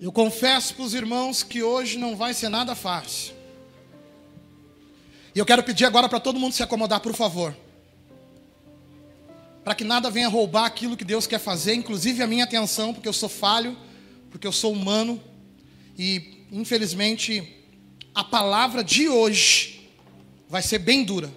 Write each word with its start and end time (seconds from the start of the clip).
Eu 0.00 0.12
confesso 0.12 0.74
para 0.74 0.84
os 0.84 0.92
irmãos 0.92 1.42
que 1.42 1.62
hoje 1.62 1.98
não 1.98 2.14
vai 2.14 2.34
ser 2.34 2.50
nada 2.50 2.74
fácil. 2.74 3.34
E 5.34 5.38
eu 5.38 5.46
quero 5.46 5.62
pedir 5.62 5.86
agora 5.86 6.08
para 6.08 6.20
todo 6.20 6.38
mundo 6.38 6.52
se 6.52 6.62
acomodar, 6.62 7.00
por 7.00 7.14
favor. 7.14 7.56
Para 9.64 9.74
que 9.74 9.84
nada 9.84 10.10
venha 10.10 10.28
roubar 10.28 10.66
aquilo 10.66 10.96
que 10.96 11.04
Deus 11.04 11.26
quer 11.26 11.38
fazer, 11.38 11.74
inclusive 11.74 12.22
a 12.22 12.26
minha 12.26 12.44
atenção, 12.44 12.92
porque 12.92 13.08
eu 13.08 13.12
sou 13.12 13.28
falho, 13.28 13.76
porque 14.30 14.46
eu 14.46 14.52
sou 14.52 14.72
humano. 14.72 15.20
E, 15.98 16.44
infelizmente, 16.52 17.56
a 18.14 18.22
palavra 18.22 18.84
de 18.84 19.08
hoje 19.08 19.90
vai 20.48 20.62
ser 20.62 20.78
bem 20.78 21.04
dura. 21.04 21.32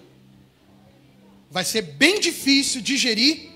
Vai 1.50 1.64
ser 1.64 1.82
bem 1.82 2.20
difícil 2.20 2.82
digerir 2.82 3.49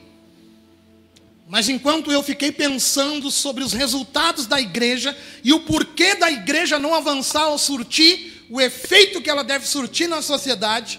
mas 1.46 1.68
enquanto 1.68 2.10
eu 2.10 2.22
fiquei 2.22 2.50
pensando 2.50 3.30
sobre 3.30 3.62
os 3.62 3.72
resultados 3.72 4.46
da 4.46 4.60
igreja 4.60 5.16
e 5.42 5.52
o 5.52 5.60
porquê 5.60 6.14
da 6.14 6.30
igreja 6.30 6.78
não 6.78 6.94
avançar 6.94 7.48
ou 7.48 7.58
surtir 7.58 8.46
o 8.48 8.60
efeito 8.60 9.20
que 9.20 9.28
ela 9.28 9.44
deve 9.44 9.66
surtir 9.66 10.08
na 10.08 10.22
sociedade, 10.22 10.98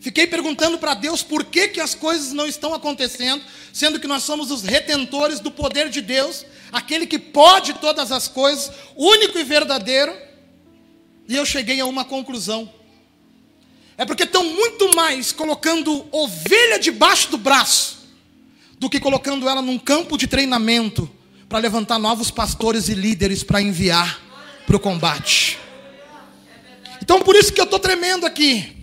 fiquei 0.00 0.26
perguntando 0.26 0.78
para 0.78 0.94
Deus 0.94 1.22
por 1.22 1.44
que, 1.44 1.68
que 1.68 1.80
as 1.80 1.94
coisas 1.94 2.32
não 2.32 2.46
estão 2.46 2.72
acontecendo, 2.72 3.42
sendo 3.72 4.00
que 4.00 4.06
nós 4.06 4.22
somos 4.22 4.50
os 4.50 4.62
retentores 4.62 5.40
do 5.40 5.50
poder 5.50 5.90
de 5.90 6.00
Deus, 6.00 6.46
aquele 6.72 7.06
que 7.06 7.18
pode 7.18 7.74
todas 7.74 8.10
as 8.10 8.28
coisas, 8.28 8.72
único 8.96 9.38
e 9.38 9.44
verdadeiro. 9.44 10.16
E 11.28 11.36
eu 11.36 11.44
cheguei 11.44 11.80
a 11.80 11.86
uma 11.86 12.04
conclusão. 12.04 12.72
É 13.98 14.06
porque 14.06 14.22
estão 14.22 14.42
muito 14.42 14.96
mais 14.96 15.32
colocando 15.32 16.06
ovelha 16.10 16.78
debaixo 16.78 17.30
do 17.30 17.36
braço 17.36 17.99
do 18.80 18.88
que 18.88 18.98
colocando 18.98 19.46
ela 19.46 19.60
num 19.60 19.78
campo 19.78 20.16
de 20.16 20.26
treinamento 20.26 21.08
para 21.50 21.58
levantar 21.58 21.98
novos 21.98 22.30
pastores 22.30 22.88
e 22.88 22.94
líderes 22.94 23.44
para 23.44 23.60
enviar 23.60 24.18
para 24.66 24.74
o 24.74 24.80
combate. 24.80 25.58
Então 27.02 27.20
por 27.20 27.36
isso 27.36 27.52
que 27.52 27.60
eu 27.60 27.64
estou 27.64 27.78
tremendo 27.78 28.24
aqui. 28.24 28.74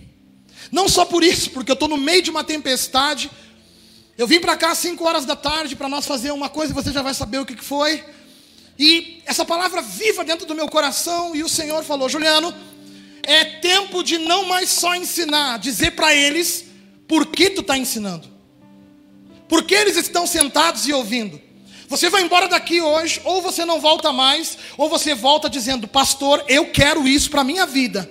Não 0.70 0.88
só 0.88 1.04
por 1.04 1.24
isso, 1.24 1.50
porque 1.50 1.72
eu 1.72 1.74
estou 1.74 1.88
no 1.88 1.96
meio 1.96 2.22
de 2.22 2.30
uma 2.30 2.44
tempestade. 2.44 3.28
Eu 4.16 4.26
vim 4.26 4.38
para 4.38 4.56
cá 4.56 4.70
às 4.70 4.78
5 4.78 5.04
horas 5.04 5.24
da 5.24 5.34
tarde 5.34 5.74
para 5.74 5.88
nós 5.88 6.06
fazer 6.06 6.30
uma 6.30 6.48
coisa 6.48 6.72
e 6.72 6.74
você 6.74 6.92
já 6.92 7.02
vai 7.02 7.12
saber 7.12 7.38
o 7.38 7.46
que 7.46 7.56
foi. 7.56 8.04
E 8.78 9.20
essa 9.26 9.44
palavra 9.44 9.82
viva 9.82 10.24
dentro 10.24 10.46
do 10.46 10.54
meu 10.54 10.68
coração, 10.68 11.34
e 11.34 11.42
o 11.42 11.48
Senhor 11.48 11.82
falou: 11.82 12.08
Juliano, 12.08 12.54
é 13.24 13.44
tempo 13.44 14.04
de 14.04 14.18
não 14.18 14.44
mais 14.44 14.68
só 14.70 14.94
ensinar, 14.94 15.58
dizer 15.58 15.92
para 15.92 16.14
eles 16.14 16.66
por 17.08 17.26
que 17.26 17.50
tu 17.50 17.62
está 17.62 17.76
ensinando. 17.76 18.37
Porque 19.48 19.74
eles 19.74 19.96
estão 19.96 20.26
sentados 20.26 20.86
e 20.86 20.92
ouvindo. 20.92 21.40
Você 21.88 22.10
vai 22.10 22.22
embora 22.22 22.48
daqui 22.48 22.82
hoje, 22.82 23.20
ou 23.24 23.40
você 23.40 23.64
não 23.64 23.80
volta 23.80 24.12
mais, 24.12 24.58
ou 24.76 24.90
você 24.90 25.14
volta 25.14 25.48
dizendo, 25.48 25.88
pastor, 25.88 26.44
eu 26.46 26.70
quero 26.70 27.08
isso 27.08 27.30
para 27.30 27.40
a 27.40 27.44
minha 27.44 27.64
vida. 27.64 28.10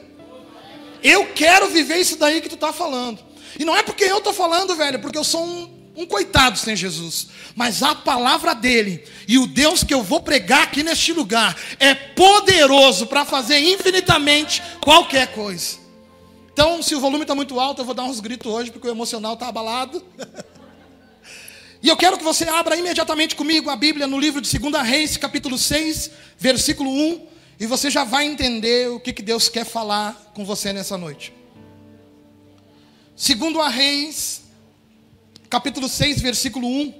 Eu 1.03 1.27
quero 1.33 1.67
viver 1.69 1.97
isso 1.97 2.17
daí 2.17 2.41
que 2.41 2.49
tu 2.49 2.55
está 2.55 2.73
falando. 2.73 3.19
E 3.59 3.63
não 3.63 3.75
é 3.75 3.83
porque 3.83 4.03
eu 4.03 4.17
estou 4.17 4.33
falando, 4.33 4.75
velho, 4.75 4.99
porque 4.99 5.17
eu 5.17 5.23
sou 5.23 5.43
um, 5.45 5.69
um 5.95 6.05
coitado 6.08 6.58
sem 6.58 6.75
Jesus. 6.75 7.27
Mas 7.55 7.83
a 7.83 7.93
palavra 7.93 8.55
dele 8.55 9.03
e 9.27 9.38
o 9.38 9.45
Deus 9.45 9.83
que 9.83 9.93
eu 9.93 10.02
vou 10.02 10.21
pregar 10.21 10.63
aqui 10.63 10.81
neste 10.81 11.13
lugar 11.13 11.55
é 11.80 11.93
poderoso 11.93 13.05
para 13.05 13.25
fazer 13.25 13.59
infinitamente 13.59 14.61
qualquer 14.81 15.33
coisa. 15.33 15.77
Então, 16.52 16.81
se 16.81 16.95
o 16.95 16.99
volume 16.99 17.23
está 17.23 17.35
muito 17.35 17.59
alto, 17.59 17.81
eu 17.81 17.85
vou 17.85 17.93
dar 17.93 18.03
uns 18.03 18.19
gritos 18.19 18.52
hoje, 18.52 18.71
porque 18.71 18.88
o 18.88 18.91
emocional 18.91 19.35
está 19.35 19.47
abalado. 19.47 20.03
E 21.88 21.89
eu 21.89 21.95
quero 21.95 22.17
que 22.17 22.23
você 22.25 22.43
abra 22.43 22.75
imediatamente 22.75 23.33
comigo 23.33 23.69
a 23.69 23.75
Bíblia 23.77 24.05
no 24.07 24.19
livro 24.19 24.41
de 24.41 24.59
2 24.59 24.85
Reis, 24.85 25.16
capítulo 25.16 25.57
6, 25.57 26.11
versículo 26.38 26.91
1, 26.91 27.27
e 27.61 27.66
você 27.66 27.89
já 27.89 28.03
vai 28.03 28.25
entender 28.25 28.89
o 28.89 28.99
que, 28.99 29.13
que 29.13 29.21
Deus 29.21 29.47
quer 29.47 29.63
falar 29.63 30.33
com 30.33 30.43
você 30.43 30.73
nessa 30.73 30.97
noite. 30.97 31.31
2 33.15 33.73
Reis, 33.73 34.43
capítulo 35.49 35.87
6, 35.87 36.20
versículo 36.20 36.67
1. 36.67 36.93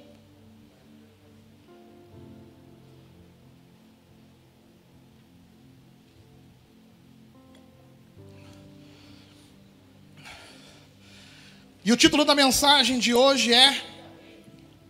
E 11.84 11.92
o 11.92 11.98
título 11.98 12.24
da 12.24 12.34
mensagem 12.34 12.98
de 13.00 13.14
hoje 13.14 13.54
é 13.54 13.97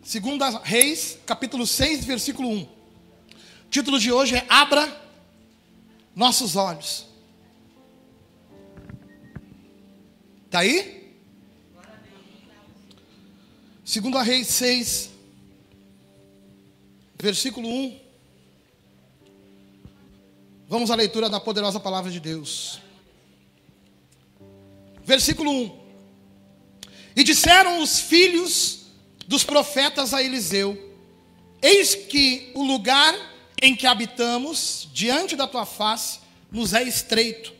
Segunda 0.07 0.49
Reis, 0.59 1.19
capítulo 1.25 1.67
6, 1.67 2.05
versículo 2.05 2.47
1. 2.47 2.61
O 2.61 2.69
título 3.69 3.99
de 3.99 4.09
hoje 4.09 4.37
é 4.37 4.45
Abra 4.47 5.01
nossos 6.15 6.55
olhos. 6.55 7.05
Está 10.45 10.59
aí? 10.59 11.13
Segunda 13.83 14.23
Reis 14.23 14.47
6, 14.47 15.09
versículo 17.21 17.67
1. 17.67 17.99
Vamos 20.69 20.89
à 20.89 20.95
leitura 20.95 21.29
da 21.29 21.41
poderosa 21.41 21.81
palavra 21.81 22.09
de 22.09 22.21
Deus. 22.21 22.79
Versículo 25.03 25.51
1. 25.51 25.79
E 27.13 27.25
disseram 27.25 27.81
os 27.81 27.99
filhos 27.99 28.76
dos 29.27 29.43
profetas 29.43 30.13
a 30.13 30.23
Eliseu: 30.23 30.95
Eis 31.61 31.93
que 31.93 32.51
o 32.55 32.63
lugar 32.63 33.13
em 33.61 33.75
que 33.75 33.85
habitamos, 33.85 34.87
diante 34.93 35.35
da 35.35 35.47
tua 35.47 35.65
face, 35.65 36.19
nos 36.51 36.73
é 36.73 36.83
estreito. 36.83 37.53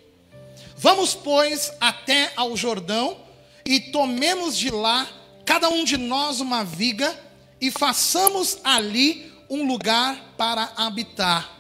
Vamos, 0.78 1.14
pois, 1.14 1.72
até 1.82 2.32
ao 2.36 2.56
Jordão 2.56 3.18
e 3.66 3.80
tomemos 3.80 4.58
de 4.58 4.70
lá, 4.70 5.10
cada 5.44 5.70
um 5.70 5.84
de 5.84 5.98
nós, 5.98 6.40
uma 6.40 6.64
viga 6.64 7.20
e 7.60 7.72
façamos 7.72 8.60
ali 8.64 9.32
um 9.50 9.66
lugar 9.66 10.36
para 10.38 10.72
habitar. 10.78 11.54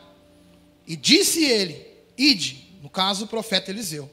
E 0.88 0.96
disse 0.96 1.44
ele: 1.44 1.86
Ide, 2.18 2.70
no 2.82 2.90
caso 2.90 3.26
o 3.26 3.28
profeta 3.28 3.72
Eliseu. 3.72 4.10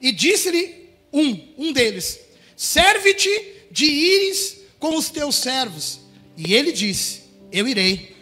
E 0.00 0.12
disse-lhe 0.12 0.90
um, 1.12 1.54
um 1.56 1.72
deles: 1.72 2.20
Serve-te 2.56 3.68
de 3.70 3.84
ires 3.84 4.59
com 4.80 4.96
os 4.96 5.10
teus 5.10 5.36
servos. 5.36 6.00
E 6.36 6.54
ele 6.54 6.72
disse: 6.72 7.22
Eu 7.52 7.68
irei. 7.68 8.16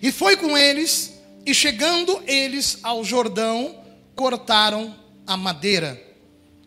E 0.00 0.12
foi 0.12 0.36
com 0.36 0.56
eles, 0.56 1.14
e 1.44 1.52
chegando 1.52 2.22
eles 2.26 2.78
ao 2.82 3.02
Jordão, 3.02 3.82
cortaram 4.14 4.94
a 5.26 5.36
madeira. 5.36 6.00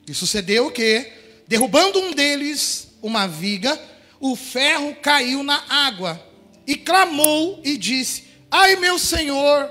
E 0.08 0.14
sucedeu 0.14 0.72
que, 0.72 1.10
derrubando 1.48 2.00
um 2.00 2.12
deles 2.12 2.90
uma 3.02 3.28
viga, 3.28 3.80
o 4.20 4.36
ferro 4.36 4.96
caiu 4.96 5.44
na 5.44 5.64
água. 5.70 6.22
E 6.68 6.76
clamou 6.76 7.62
e 7.64 7.78
disse: 7.78 8.26
Ai, 8.50 8.76
meu 8.76 9.00
senhor, 9.00 9.70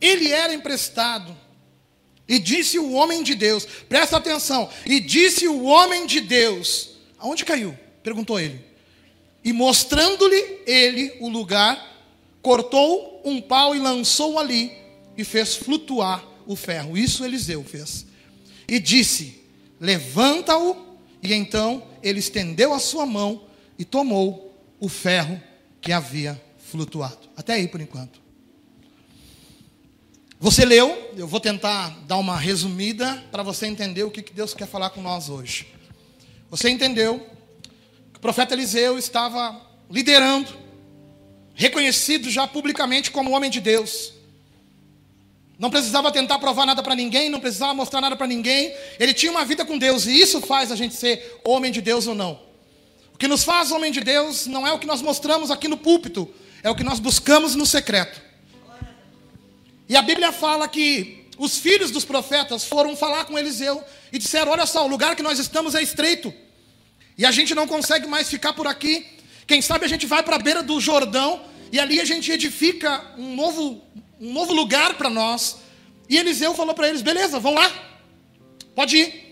ele 0.00 0.30
era 0.30 0.54
emprestado. 0.54 1.36
E 2.26 2.38
disse 2.38 2.78
o 2.78 2.92
homem 2.92 3.22
de 3.22 3.34
Deus, 3.34 3.66
presta 3.86 4.16
atenção, 4.16 4.70
e 4.86 4.98
disse 4.98 5.46
o 5.46 5.64
homem 5.64 6.06
de 6.06 6.20
Deus: 6.20 6.90
Aonde 7.18 7.44
caiu? 7.44 7.78
Perguntou 8.04 8.38
ele. 8.38 8.60
E 9.42 9.52
mostrando-lhe 9.52 10.60
ele 10.66 11.16
o 11.20 11.28
lugar, 11.28 12.06
cortou 12.40 13.22
um 13.24 13.40
pau 13.40 13.74
e 13.74 13.80
lançou 13.80 14.38
ali, 14.38 14.70
e 15.16 15.24
fez 15.24 15.56
flutuar 15.56 16.22
o 16.46 16.54
ferro. 16.54 16.96
Isso 16.96 17.24
Eliseu 17.24 17.64
fez. 17.64 18.06
E 18.68 18.78
disse: 18.78 19.42
Levanta-o. 19.80 20.84
E 21.22 21.32
então 21.32 21.82
ele 22.02 22.18
estendeu 22.18 22.74
a 22.74 22.78
sua 22.78 23.06
mão 23.06 23.44
e 23.78 23.84
tomou 23.84 24.54
o 24.78 24.90
ferro 24.90 25.42
que 25.80 25.90
havia 25.90 26.40
flutuado. 26.58 27.30
Até 27.34 27.54
aí 27.54 27.66
por 27.66 27.80
enquanto. 27.80 28.22
Você 30.38 30.66
leu, 30.66 31.12
eu 31.16 31.26
vou 31.26 31.40
tentar 31.40 31.88
dar 32.06 32.18
uma 32.18 32.36
resumida 32.36 33.24
para 33.32 33.42
você 33.42 33.66
entender 33.66 34.02
o 34.02 34.10
que 34.10 34.20
Deus 34.34 34.52
quer 34.52 34.66
falar 34.66 34.90
com 34.90 35.00
nós 35.00 35.30
hoje. 35.30 35.66
Você 36.50 36.68
entendeu 36.68 37.33
profeta 38.24 38.54
Eliseu 38.54 38.96
estava 38.96 39.54
liderando, 39.90 40.48
reconhecido 41.54 42.30
já 42.30 42.46
publicamente 42.46 43.10
como 43.10 43.30
homem 43.32 43.50
de 43.50 43.60
Deus. 43.60 44.14
Não 45.58 45.68
precisava 45.68 46.10
tentar 46.10 46.38
provar 46.38 46.64
nada 46.64 46.82
para 46.82 46.94
ninguém, 46.94 47.28
não 47.28 47.38
precisava 47.38 47.74
mostrar 47.74 48.00
nada 48.00 48.16
para 48.16 48.26
ninguém. 48.26 48.74
Ele 48.98 49.12
tinha 49.12 49.30
uma 49.30 49.44
vida 49.44 49.62
com 49.62 49.76
Deus 49.76 50.06
e 50.06 50.18
isso 50.18 50.40
faz 50.40 50.72
a 50.72 50.74
gente 50.74 50.94
ser 50.94 51.38
homem 51.44 51.70
de 51.70 51.82
Deus 51.82 52.06
ou 52.06 52.14
não. 52.14 52.40
O 53.12 53.18
que 53.18 53.28
nos 53.28 53.44
faz 53.44 53.70
homem 53.70 53.92
de 53.92 54.00
Deus 54.00 54.46
não 54.46 54.66
é 54.66 54.72
o 54.72 54.78
que 54.78 54.86
nós 54.86 55.02
mostramos 55.02 55.50
aqui 55.50 55.68
no 55.68 55.76
púlpito, 55.76 56.26
é 56.62 56.70
o 56.70 56.74
que 56.74 56.82
nós 56.82 57.00
buscamos 57.00 57.54
no 57.54 57.66
secreto. 57.66 58.22
E 59.86 59.94
a 59.98 60.00
Bíblia 60.00 60.32
fala 60.32 60.66
que 60.66 61.26
os 61.36 61.58
filhos 61.58 61.90
dos 61.90 62.06
profetas 62.06 62.64
foram 62.64 62.96
falar 62.96 63.26
com 63.26 63.38
Eliseu 63.38 63.84
e 64.10 64.18
disseram: 64.18 64.50
Olha 64.50 64.64
só, 64.64 64.82
o 64.82 64.88
lugar 64.88 65.14
que 65.14 65.22
nós 65.22 65.38
estamos 65.38 65.74
é 65.74 65.82
estreito. 65.82 66.32
E 67.16 67.24
a 67.24 67.30
gente 67.30 67.54
não 67.54 67.66
consegue 67.66 68.06
mais 68.06 68.28
ficar 68.28 68.52
por 68.52 68.66
aqui. 68.66 69.06
Quem 69.46 69.62
sabe 69.62 69.84
a 69.84 69.88
gente 69.88 70.06
vai 70.06 70.22
para 70.22 70.36
a 70.36 70.38
beira 70.38 70.62
do 70.62 70.80
Jordão 70.80 71.42
e 71.70 71.78
ali 71.78 72.00
a 72.00 72.04
gente 72.04 72.30
edifica 72.30 73.04
um 73.16 73.34
novo, 73.34 73.82
um 74.20 74.32
novo 74.32 74.52
lugar 74.52 74.94
para 74.94 75.10
nós. 75.10 75.58
E 76.08 76.16
Eliseu 76.16 76.54
falou 76.54 76.74
para 76.74 76.88
eles: 76.88 77.02
beleza, 77.02 77.38
vão 77.38 77.54
lá, 77.54 77.70
pode 78.74 78.96
ir. 78.96 79.24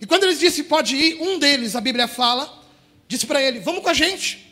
E 0.00 0.06
quando 0.06 0.24
eles 0.24 0.38
disse 0.38 0.62
pode 0.62 0.96
ir, 0.96 1.20
um 1.20 1.38
deles, 1.38 1.76
a 1.76 1.80
Bíblia 1.80 2.08
fala, 2.08 2.62
disse 3.08 3.26
para 3.26 3.42
ele: 3.42 3.60
vamos 3.60 3.82
com 3.82 3.88
a 3.88 3.94
gente. 3.94 4.46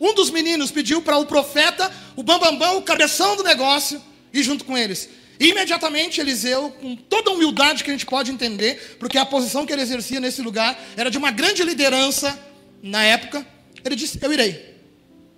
Um 0.00 0.14
dos 0.14 0.30
meninos 0.30 0.70
pediu 0.70 1.02
para 1.02 1.18
o 1.18 1.26
profeta, 1.26 1.92
o 2.14 2.22
bambambam, 2.22 2.58
bam, 2.58 2.72
bam, 2.72 2.78
o 2.78 2.82
cabeção 2.82 3.36
do 3.36 3.42
negócio, 3.42 4.00
ir 4.32 4.42
junto 4.42 4.64
com 4.64 4.78
eles. 4.78 5.08
Imediatamente 5.40 6.20
Eliseu, 6.20 6.70
com 6.80 6.96
toda 6.96 7.30
a 7.30 7.34
humildade 7.34 7.84
que 7.84 7.90
a 7.90 7.92
gente 7.92 8.06
pode 8.06 8.30
entender, 8.30 8.96
porque 8.98 9.16
a 9.16 9.24
posição 9.24 9.64
que 9.64 9.72
ele 9.72 9.82
exercia 9.82 10.18
nesse 10.18 10.42
lugar 10.42 10.78
era 10.96 11.10
de 11.10 11.18
uma 11.18 11.30
grande 11.30 11.62
liderança 11.62 12.38
na 12.82 13.04
época, 13.04 13.46
ele 13.84 13.94
disse: 13.94 14.18
Eu 14.20 14.32
irei, 14.32 14.76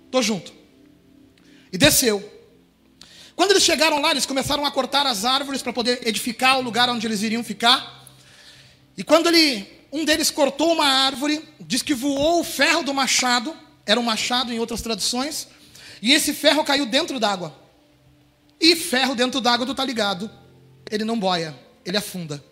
estou 0.05 0.23
junto. 0.23 0.51
E 1.71 1.77
desceu. 1.77 2.31
Quando 3.35 3.51
eles 3.51 3.63
chegaram 3.63 4.01
lá, 4.01 4.11
eles 4.11 4.25
começaram 4.25 4.65
a 4.65 4.71
cortar 4.71 5.05
as 5.05 5.23
árvores 5.23 5.61
para 5.61 5.71
poder 5.71 6.07
edificar 6.07 6.59
o 6.59 6.61
lugar 6.61 6.89
onde 6.89 7.07
eles 7.07 7.21
iriam 7.21 7.43
ficar. 7.43 8.07
E 8.97 9.03
quando 9.03 9.27
ele, 9.27 9.67
um 9.91 10.03
deles 10.03 10.29
cortou 10.29 10.73
uma 10.73 10.85
árvore, 10.85 11.43
diz 11.59 11.81
que 11.81 11.93
voou 11.93 12.41
o 12.41 12.43
ferro 12.43 12.83
do 12.83 12.93
machado, 12.93 13.55
era 13.85 13.99
um 13.99 14.03
machado 14.03 14.51
em 14.51 14.59
outras 14.59 14.81
traduções, 14.81 15.47
e 16.01 16.11
esse 16.11 16.33
ferro 16.33 16.63
caiu 16.63 16.85
dentro 16.85 17.19
d'água. 17.19 17.60
E 18.61 18.75
ferro 18.75 19.15
dentro 19.15 19.41
d'água, 19.41 19.65
tu 19.65 19.73
tá 19.73 19.83
ligado, 19.83 20.29
ele 20.89 21.03
não 21.03 21.19
boia, 21.19 21.55
ele 21.83 21.97
afunda. 21.97 22.43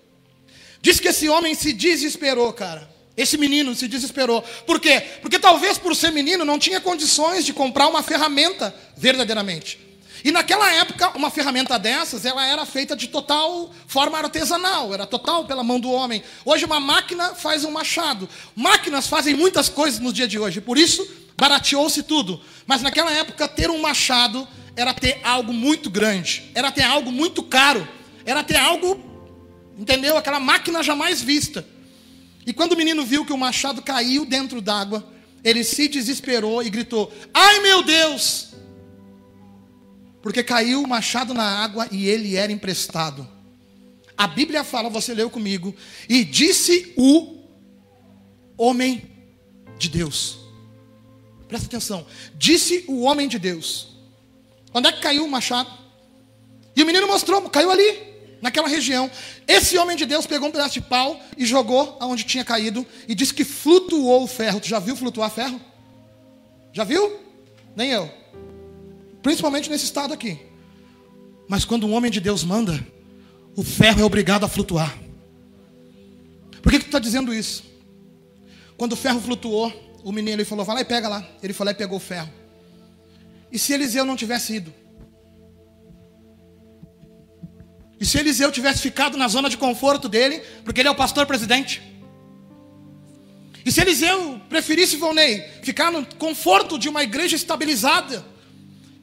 Diz 0.82 1.00
que 1.00 1.10
esse 1.10 1.30
homem 1.30 1.54
se 1.54 1.72
desesperou, 1.72 2.52
cara. 2.52 2.90
Esse 3.16 3.38
menino 3.38 3.76
se 3.76 3.88
desesperou. 3.88 4.42
Por 4.66 4.80
quê? 4.80 5.02
Porque 5.22 5.38
talvez 5.38 5.78
por 5.78 5.96
ser 5.96 6.12
menino 6.12 6.46
não 6.46 6.58
tinha 6.58 6.80
condições 6.80 7.46
de 7.46 7.54
comprar 7.54 7.88
uma 7.88 8.02
ferramenta 8.02 8.74
verdadeiramente. 8.98 9.78
E 10.24 10.32
naquela 10.32 10.72
época, 10.72 11.12
uma 11.16 11.30
ferramenta 11.30 11.78
dessas, 11.78 12.26
ela 12.26 12.46
era 12.46 12.66
feita 12.66 12.96
de 12.96 13.08
total 13.08 13.74
forma 13.88 14.18
artesanal, 14.18 14.94
era 14.94 15.06
total 15.06 15.46
pela 15.46 15.64
mão 15.64 15.80
do 15.80 15.92
homem. 15.92 16.24
Hoje 16.44 16.66
uma 16.66 16.80
máquina 16.80 17.36
faz 17.36 17.64
um 17.64 17.72
machado. 17.72 18.28
Máquinas 18.56 19.08
fazem 19.08 19.36
muitas 19.36 19.70
coisas 19.70 20.00
no 20.00 20.12
dia 20.12 20.28
de 20.28 20.40
hoje, 20.40 20.60
por 20.60 20.78
isso 20.78 21.06
barateou-se 21.38 22.04
tudo. 22.04 22.42
Mas 22.66 22.82
naquela 22.82 23.12
época, 23.12 23.48
ter 23.48 23.70
um 23.70 23.80
machado 23.80 24.48
era 24.80 24.94
ter 24.94 25.20
algo 25.24 25.52
muito 25.52 25.90
grande, 25.90 26.50
era 26.56 26.72
ter 26.72 26.84
algo 26.84 27.12
muito 27.12 27.44
caro, 27.44 27.86
era 28.26 28.42
ter 28.44 28.56
algo, 28.56 28.98
entendeu? 29.78 30.16
Aquela 30.16 30.40
máquina 30.40 30.82
jamais 30.82 31.22
vista. 31.22 31.68
E 32.46 32.54
quando 32.54 32.72
o 32.72 32.78
menino 32.78 33.06
viu 33.06 33.26
que 33.26 33.34
o 33.34 33.38
machado 33.38 33.82
caiu 33.82 34.26
dentro 34.26 34.62
d'água, 34.62 35.06
ele 35.44 35.66
se 35.66 35.90
desesperou 35.90 36.64
e 36.64 36.70
gritou: 36.70 37.12
Ai 37.34 37.60
meu 37.60 37.84
Deus! 37.84 38.54
Porque 40.22 40.44
caiu 40.44 40.82
o 40.82 40.88
machado 40.88 41.34
na 41.34 41.44
água 41.44 41.88
e 41.92 42.08
ele 42.08 42.38
era 42.38 42.52
emprestado. 42.52 43.28
A 44.18 44.28
Bíblia 44.28 44.64
fala, 44.64 44.90
você 44.90 45.14
leu 45.14 45.30
comigo, 45.30 45.74
e 46.10 46.26
disse 46.26 46.94
o 46.98 47.38
homem 48.58 49.10
de 49.78 49.88
Deus. 49.88 50.40
Presta 51.48 51.68
atenção. 51.68 52.06
Disse 52.36 52.84
o 52.88 53.02
homem 53.02 53.30
de 53.30 53.40
Deus. 53.40 53.99
Onde 54.74 54.90
é 54.90 54.92
que 54.92 55.02
caiu 55.02 55.26
o 55.26 55.30
machado? 55.30 55.70
E 56.76 56.84
o 56.84 56.86
menino 56.86 57.08
mostrou, 57.08 57.42
caiu 57.50 57.72
ali 57.72 58.10
naquela 58.42 58.68
região. 58.68 59.10
Esse 59.48 59.78
homem 59.78 59.98
de 59.98 60.06
Deus 60.06 60.26
pegou 60.26 60.50
um 60.50 60.52
pedaço 60.52 60.74
de 60.74 60.82
pau 60.82 61.20
e 61.38 61.46
jogou 61.46 61.98
aonde 62.00 62.24
tinha 62.24 62.46
caído 62.46 62.86
e 63.08 63.16
disse 63.16 63.34
que 63.34 63.44
flutuou 63.44 64.24
o 64.24 64.28
ferro. 64.28 64.60
Tu 64.60 64.68
já 64.68 64.80
viu 64.80 64.96
flutuar 64.96 65.30
ferro? 65.30 65.60
Já 66.72 66.84
viu? 66.84 67.20
Nem 67.76 67.92
eu. 67.92 68.10
Principalmente 69.22 69.70
nesse 69.70 69.86
estado 69.86 70.14
aqui. 70.14 70.40
Mas 71.48 71.66
quando 71.66 71.88
um 71.88 71.94
homem 71.94 72.12
de 72.12 72.20
Deus 72.20 72.44
manda, 72.44 72.80
o 73.56 73.64
ferro 73.64 74.02
é 74.02 74.04
obrigado 74.04 74.46
a 74.46 74.48
flutuar. 74.48 74.98
Por 76.62 76.72
que, 76.72 76.80
que 76.80 76.86
tu 76.86 76.90
está 76.90 77.00
dizendo 77.00 77.34
isso? 77.34 77.64
Quando 78.78 78.94
o 78.94 78.96
ferro 78.96 79.20
flutuou, 79.20 79.74
o 80.04 80.12
menino 80.12 80.36
ele 80.36 80.46
falou: 80.46 80.64
vai 80.64 80.76
lá 80.76 80.82
e 80.82 80.86
pega 80.86 81.10
lá. 81.10 81.28
Ele 81.42 81.54
lá 81.60 81.72
e 81.72 81.76
pegou 81.76 81.98
o 81.98 82.00
ferro. 82.00 82.30
E 83.52 83.58
se 83.58 83.74
Eliseu 83.74 84.06
não 84.06 84.16
tivesse 84.16 84.56
ido? 84.56 84.74
E 88.00 88.06
se 88.06 88.18
Eliseu 88.18 88.52
tivesse 88.52 88.82
ficado 88.82 89.18
na 89.18 89.28
zona 89.28 89.50
de 89.50 89.58
conforto 89.58 90.08
dele, 90.08 90.40
porque 90.64 90.80
ele 90.80 90.88
é 90.88 90.92
o 90.92 90.96
pastor 90.96 91.26
presidente? 91.26 91.82
E 93.66 93.72
se 93.72 93.82
Eliseu 93.82 94.40
preferisse, 94.48 94.96
Volney, 94.96 95.44
ficar 95.64 95.92
no 95.92 96.06
conforto 96.16 96.80
de 96.80 96.88
uma 96.88 97.04
igreja 97.04 97.36
estabilizada, 97.36 98.26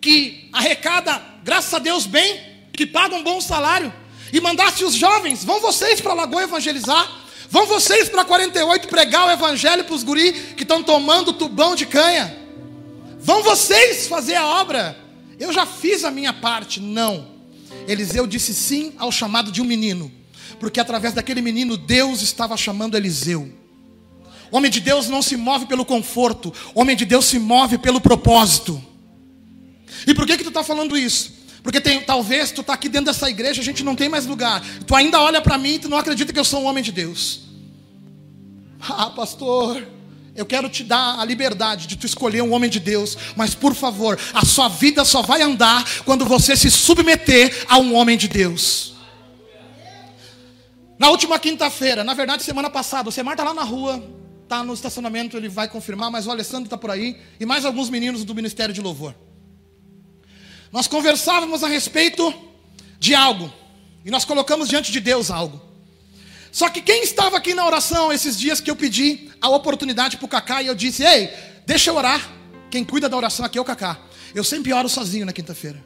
que 0.00 0.48
arrecada, 0.52 1.22
graças 1.44 1.72
a 1.74 1.78
Deus, 1.78 2.06
bem, 2.06 2.40
que 2.72 2.86
paga 2.86 3.14
um 3.14 3.22
bom 3.22 3.40
salário, 3.40 3.92
e 4.32 4.40
mandasse 4.40 4.82
os 4.82 4.94
jovens, 4.94 5.44
vão 5.44 5.60
vocês 5.60 6.00
para 6.00 6.12
a 6.12 6.16
Lagoa 6.16 6.44
evangelizar, 6.44 7.06
vão 7.50 7.66
vocês 7.66 8.08
para 8.08 8.24
48 8.24 8.88
pregar 8.88 9.26
o 9.26 9.30
evangelho 9.30 9.84
para 9.84 9.94
os 9.94 10.02
guri 10.02 10.32
que 10.56 10.62
estão 10.62 10.82
tomando 10.82 11.32
tubão 11.32 11.76
de 11.76 11.86
canha, 11.86 12.45
vão 13.26 13.42
vocês 13.42 14.06
fazer 14.06 14.36
a 14.36 14.46
obra, 14.46 14.96
eu 15.36 15.52
já 15.52 15.66
fiz 15.66 16.04
a 16.04 16.12
minha 16.12 16.32
parte, 16.32 16.80
não. 16.80 17.34
Eliseu 17.88 18.24
disse 18.24 18.54
sim 18.54 18.92
ao 18.96 19.10
chamado 19.10 19.50
de 19.50 19.60
um 19.60 19.64
menino, 19.64 20.10
porque 20.60 20.78
através 20.78 21.12
daquele 21.12 21.42
menino 21.42 21.76
Deus 21.76 22.22
estava 22.22 22.56
chamando 22.56 22.96
Eliseu. 22.96 23.52
Homem 24.52 24.70
de 24.70 24.78
Deus 24.78 25.08
não 25.08 25.20
se 25.20 25.36
move 25.36 25.66
pelo 25.66 25.84
conforto, 25.84 26.54
homem 26.72 26.94
de 26.94 27.04
Deus 27.04 27.24
se 27.24 27.40
move 27.40 27.78
pelo 27.78 28.00
propósito. 28.00 28.80
E 30.06 30.14
por 30.14 30.24
que 30.24 30.36
que 30.36 30.44
tu 30.44 30.50
está 30.50 30.62
falando 30.62 30.96
isso? 30.96 31.34
Porque 31.64 31.80
tem, 31.80 32.00
talvez 32.00 32.52
tu 32.52 32.60
está 32.60 32.74
aqui 32.74 32.88
dentro 32.88 33.06
dessa 33.06 33.28
igreja, 33.28 33.60
a 33.60 33.64
gente 33.64 33.82
não 33.82 33.96
tem 33.96 34.08
mais 34.08 34.24
lugar. 34.24 34.64
Tu 34.86 34.94
ainda 34.94 35.20
olha 35.20 35.42
para 35.42 35.58
mim 35.58 35.74
e 35.74 35.78
tu 35.80 35.88
não 35.88 35.98
acredita 35.98 36.32
que 36.32 36.38
eu 36.38 36.44
sou 36.44 36.62
um 36.62 36.66
homem 36.66 36.82
de 36.82 36.92
Deus. 36.92 37.40
Ah, 38.88 39.10
pastor, 39.10 39.84
eu 40.36 40.44
quero 40.46 40.68
te 40.68 40.84
dar 40.84 41.18
a 41.18 41.24
liberdade 41.24 41.86
de 41.86 41.96
tu 41.96 42.06
escolher 42.06 42.42
um 42.42 42.52
homem 42.52 42.68
de 42.68 42.78
Deus, 42.78 43.16
mas 43.34 43.54
por 43.54 43.74
favor, 43.74 44.18
a 44.34 44.44
sua 44.44 44.68
vida 44.68 45.04
só 45.04 45.22
vai 45.22 45.42
andar 45.42 45.84
quando 46.04 46.24
você 46.24 46.54
se 46.54 46.70
submeter 46.70 47.64
a 47.68 47.78
um 47.78 47.94
homem 47.94 48.16
de 48.16 48.28
Deus. 48.28 48.94
Na 50.98 51.10
última 51.10 51.38
quinta-feira, 51.38 52.04
na 52.04 52.14
verdade, 52.14 52.42
semana 52.42 52.70
passada, 52.70 53.08
o 53.08 53.12
Semar 53.12 53.34
está 53.34 53.44
lá 53.44 53.52
na 53.52 53.62
rua, 53.62 54.02
está 54.42 54.62
no 54.62 54.72
estacionamento, 54.72 55.36
ele 55.36 55.48
vai 55.48 55.68
confirmar, 55.68 56.10
mas 56.10 56.26
o 56.26 56.30
Alessandro 56.30 56.64
está 56.64 56.78
por 56.78 56.90
aí, 56.90 57.20
e 57.40 57.44
mais 57.44 57.64
alguns 57.64 57.90
meninos 57.90 58.24
do 58.24 58.34
Ministério 58.34 58.74
de 58.74 58.80
Louvor. 58.80 59.14
Nós 60.72 60.86
conversávamos 60.86 61.62
a 61.64 61.68
respeito 61.68 62.32
de 62.98 63.14
algo, 63.14 63.52
e 64.04 64.10
nós 64.10 64.24
colocamos 64.24 64.68
diante 64.68 64.92
de 64.92 65.00
Deus 65.00 65.30
algo. 65.30 65.65
Só 66.56 66.70
que 66.70 66.80
quem 66.80 67.02
estava 67.02 67.36
aqui 67.36 67.52
na 67.52 67.66
oração 67.66 68.10
esses 68.10 68.34
dias 68.34 68.62
que 68.62 68.70
eu 68.70 68.74
pedi 68.74 69.28
a 69.42 69.50
oportunidade 69.50 70.16
para 70.16 70.24
o 70.24 70.28
Cacá 70.28 70.62
e 70.62 70.66
eu 70.66 70.74
disse: 70.74 71.04
Ei, 71.04 71.30
deixa 71.66 71.90
eu 71.90 71.94
orar. 71.94 72.32
Quem 72.70 72.82
cuida 72.82 73.10
da 73.10 73.14
oração 73.14 73.44
aqui 73.44 73.58
é 73.58 73.60
o 73.60 73.64
Cacá. 73.64 74.00
Eu 74.34 74.42
sempre 74.42 74.72
oro 74.72 74.88
sozinho 74.88 75.26
na 75.26 75.34
quinta-feira. 75.34 75.84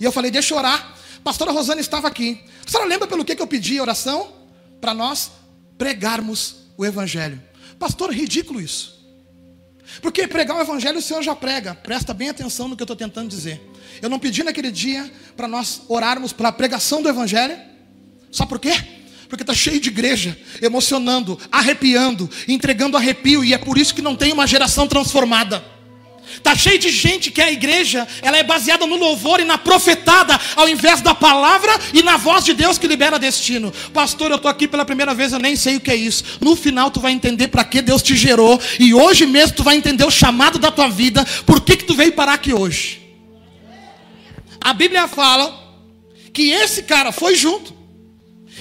E 0.00 0.04
eu 0.06 0.10
falei: 0.10 0.30
Deixa 0.30 0.54
eu 0.54 0.58
orar. 0.58 0.96
Pastora 1.22 1.52
Rosana 1.52 1.82
estava 1.82 2.08
aqui. 2.08 2.42
A 2.66 2.70
senhora 2.70 2.88
lembra 2.88 3.06
pelo 3.06 3.26
que, 3.26 3.36
que 3.36 3.42
eu 3.42 3.46
pedi 3.46 3.78
oração? 3.78 4.32
Para 4.80 4.94
nós 4.94 5.32
pregarmos 5.76 6.64
o 6.78 6.86
Evangelho. 6.86 7.38
Pastor, 7.78 8.10
ridículo 8.10 8.58
isso. 8.58 8.98
Porque 10.00 10.26
pregar 10.26 10.56
o 10.56 10.60
Evangelho 10.62 10.98
o 10.98 11.02
Senhor 11.02 11.22
já 11.22 11.36
prega. 11.36 11.74
Presta 11.74 12.14
bem 12.14 12.30
atenção 12.30 12.68
no 12.68 12.74
que 12.74 12.82
eu 12.82 12.86
estou 12.86 12.96
tentando 12.96 13.28
dizer. 13.28 13.60
Eu 14.00 14.08
não 14.08 14.18
pedi 14.18 14.42
naquele 14.42 14.70
dia 14.70 15.12
para 15.36 15.46
nós 15.46 15.82
orarmos 15.88 16.32
pela 16.32 16.50
pregação 16.50 17.02
do 17.02 17.08
Evangelho. 17.10 17.58
Sabe 18.32 18.48
por 18.48 18.58
quê? 18.58 18.95
Porque 19.28 19.42
está 19.42 19.54
cheio 19.54 19.80
de 19.80 19.88
igreja, 19.88 20.38
emocionando, 20.62 21.38
arrepiando, 21.50 22.30
entregando 22.46 22.96
arrepio, 22.96 23.44
e 23.44 23.52
é 23.52 23.58
por 23.58 23.76
isso 23.76 23.94
que 23.94 24.02
não 24.02 24.14
tem 24.14 24.32
uma 24.32 24.46
geração 24.46 24.86
transformada. 24.86 25.76
Está 26.34 26.54
cheio 26.54 26.78
de 26.78 26.90
gente 26.90 27.30
que 27.30 27.40
a 27.40 27.50
igreja 27.50 28.06
ela 28.20 28.36
é 28.36 28.42
baseada 28.42 28.86
no 28.86 28.96
louvor 28.96 29.40
e 29.40 29.44
na 29.44 29.56
profetada, 29.56 30.38
ao 30.56 30.68
invés 30.68 31.00
da 31.00 31.14
palavra 31.14 31.72
e 31.94 32.02
na 32.02 32.16
voz 32.16 32.44
de 32.44 32.52
Deus 32.52 32.78
que 32.78 32.88
libera 32.88 33.18
destino. 33.18 33.72
Pastor, 33.92 34.30
eu 34.30 34.36
estou 34.36 34.50
aqui 34.50 34.66
pela 34.66 34.84
primeira 34.84 35.14
vez, 35.14 35.32
eu 35.32 35.38
nem 35.38 35.54
sei 35.54 35.76
o 35.76 35.80
que 35.80 35.90
é 35.90 35.96
isso. 35.96 36.24
No 36.40 36.56
final 36.56 36.90
tu 36.90 37.00
vai 37.00 37.12
entender 37.12 37.48
para 37.48 37.64
que 37.64 37.80
Deus 37.80 38.02
te 38.02 38.16
gerou, 38.16 38.60
e 38.78 38.92
hoje 38.92 39.24
mesmo 39.24 39.56
tu 39.56 39.62
vai 39.62 39.76
entender 39.76 40.04
o 40.04 40.10
chamado 40.10 40.58
da 40.58 40.70
tua 40.70 40.88
vida, 40.88 41.24
por 41.44 41.60
que, 41.60 41.76
que 41.76 41.84
tu 41.84 41.94
veio 41.94 42.12
parar 42.12 42.34
aqui 42.34 42.52
hoje. 42.52 43.00
A 44.60 44.72
Bíblia 44.72 45.06
fala 45.06 45.64
que 46.32 46.50
esse 46.50 46.82
cara 46.82 47.12
foi 47.12 47.36
junto. 47.36 47.75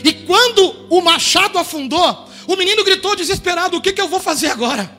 E 0.04 0.14
quando 0.14 0.88
o 0.90 1.02
machado 1.02 1.58
afundou, 1.58 2.28
o 2.48 2.56
menino 2.56 2.84
gritou 2.84 3.16
desesperado: 3.16 3.78
O 3.78 3.82
que, 3.82 3.94
que 3.94 4.02
eu 4.02 4.08
vou 4.08 4.20
fazer 4.20 4.48
agora? 4.48 4.96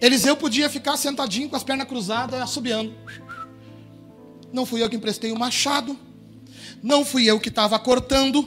Eliseu 0.00 0.36
podia 0.36 0.68
ficar 0.68 0.96
sentadinho 0.96 1.48
com 1.48 1.54
as 1.54 1.62
pernas 1.62 1.86
cruzadas, 1.86 2.40
assobiando. 2.40 2.92
Não 4.52 4.66
fui 4.66 4.82
eu 4.82 4.90
que 4.90 4.96
emprestei 4.96 5.30
o 5.30 5.38
machado, 5.38 5.96
não 6.82 7.04
fui 7.04 7.24
eu 7.24 7.38
que 7.38 7.48
estava 7.48 7.78
cortando, 7.78 8.46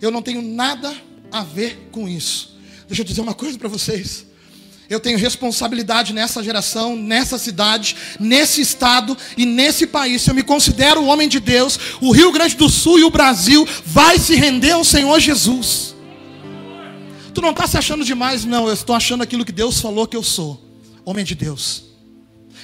eu 0.00 0.10
não 0.10 0.22
tenho 0.22 0.40
nada 0.40 0.92
a 1.30 1.44
ver 1.44 1.88
com 1.92 2.08
isso. 2.08 2.58
Deixa 2.86 3.02
eu 3.02 3.06
dizer 3.06 3.20
uma 3.20 3.34
coisa 3.34 3.58
para 3.58 3.68
vocês. 3.68 4.26
Eu 4.92 5.00
tenho 5.00 5.16
responsabilidade 5.16 6.12
nessa 6.12 6.42
geração, 6.44 6.94
nessa 6.94 7.38
cidade, 7.38 7.96
nesse 8.20 8.60
estado 8.60 9.16
e 9.38 9.46
nesse 9.46 9.86
país. 9.86 10.20
Se 10.20 10.30
eu 10.30 10.34
me 10.34 10.42
considero 10.42 11.00
um 11.00 11.08
homem 11.08 11.30
de 11.30 11.40
Deus, 11.40 11.80
o 11.98 12.12
Rio 12.12 12.30
Grande 12.30 12.56
do 12.56 12.68
Sul 12.68 12.98
e 12.98 13.04
o 13.04 13.08
Brasil 13.08 13.66
vai 13.86 14.18
se 14.18 14.34
render 14.34 14.72
ao 14.72 14.84
Senhor 14.84 15.18
Jesus. 15.18 15.94
Tu 17.32 17.40
não 17.40 17.52
está 17.52 17.66
se 17.66 17.78
achando 17.78 18.04
demais, 18.04 18.44
não. 18.44 18.66
Eu 18.68 18.74
estou 18.74 18.94
achando 18.94 19.22
aquilo 19.22 19.46
que 19.46 19.50
Deus 19.50 19.80
falou 19.80 20.06
que 20.06 20.14
eu 20.14 20.22
sou. 20.22 20.62
Homem 21.06 21.24
de 21.24 21.34
Deus. 21.34 21.84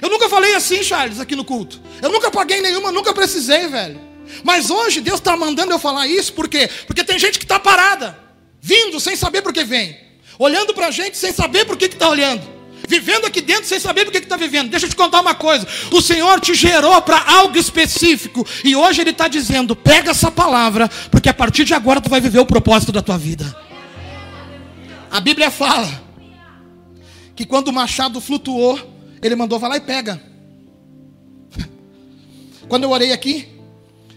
Eu 0.03 0.11
nunca 0.11 0.29
falei 0.29 0.55
assim, 0.55 0.83
Charles, 0.83 1.21
aqui 1.21 1.35
no 1.35 1.47
culto. 1.47 1.81
Eu 2.03 2.13
nunca 2.13 2.31
paguei 2.31 2.61
nenhuma, 2.61 2.93
nunca 2.93 3.15
precisei, 3.15 3.69
velho. 3.69 3.99
Mas 4.45 4.69
hoje 4.69 5.01
Deus 5.01 5.19
está 5.19 5.35
mandando 5.35 5.73
eu 5.73 5.79
falar 5.79 6.07
isso, 6.07 6.35
por 6.35 6.47
quê? 6.47 6.69
Porque 6.87 7.03
tem 7.03 7.19
gente 7.19 7.39
que 7.39 7.47
está 7.47 7.59
parada, 7.59 8.19
vindo 8.61 9.01
sem 9.01 9.17
saber 9.17 9.41
por 9.41 9.51
que 9.51 9.65
vem 9.65 10.08
olhando 10.39 10.73
para 10.73 10.87
a 10.87 10.91
gente 10.91 11.19
sem 11.19 11.33
saber 11.33 11.65
por 11.65 11.77
que 11.77 11.87
está 11.87 12.09
olhando, 12.09 12.43
vivendo 12.87 13.27
aqui 13.27 13.41
dentro 13.41 13.65
sem 13.65 13.81
saber 13.81 14.05
por 14.05 14.13
que 14.13 14.19
está 14.19 14.37
vivendo. 14.37 14.71
Deixa 14.71 14.87
eu 14.87 14.91
te 14.91 14.97
contar 14.97 15.21
uma 15.21 15.35
coisa: 15.35 15.67
o 15.91 16.01
Senhor 16.01 16.41
te 16.41 16.55
gerou 16.55 17.01
para 17.03 17.21
algo 17.33 17.59
específico, 17.59 18.47
e 18.65 18.77
hoje 18.77 19.01
Ele 19.01 19.11
está 19.11 19.27
dizendo: 19.27 19.75
pega 19.75 20.13
essa 20.13 20.31
palavra, 20.31 20.89
porque 21.11 21.29
a 21.29 21.35
partir 21.35 21.65
de 21.65 21.75
agora 21.75 22.01
tu 22.01 22.09
vai 22.09 22.21
viver 22.21 22.39
o 22.39 22.47
propósito 22.47 22.93
da 22.93 23.03
tua 23.03 23.19
vida. 23.19 23.57
A 25.11 25.21
Bíblia 25.21 25.51
fala 25.51 25.89
que 27.35 27.47
quando 27.47 27.69
o 27.69 27.73
machado 27.73 28.21
flutuou, 28.21 28.79
Ele 29.23 29.35
mandou, 29.35 29.59
vai 29.59 29.71
lá 29.71 29.77
e 29.77 29.81
pega. 29.81 30.21
Quando 32.69 32.85
eu 32.85 32.91
orei 32.91 33.13
aqui, 33.13 33.49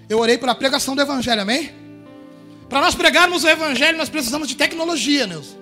eu 0.10 0.20
orei 0.20 0.38
para 0.38 0.52
a 0.52 0.56
pregação 0.56 0.96
do 0.96 1.02
Evangelho, 1.02 1.42
amém? 1.42 1.72
Para 2.68 2.82
nós 2.82 2.94
pregarmos 2.94 3.46
o 3.46 3.48
Evangelho, 3.48 3.98
nós 3.98 4.10
precisamos 4.10 4.48
de 4.48 4.56
tecnologia, 4.56 5.26
Deus. 5.26 5.61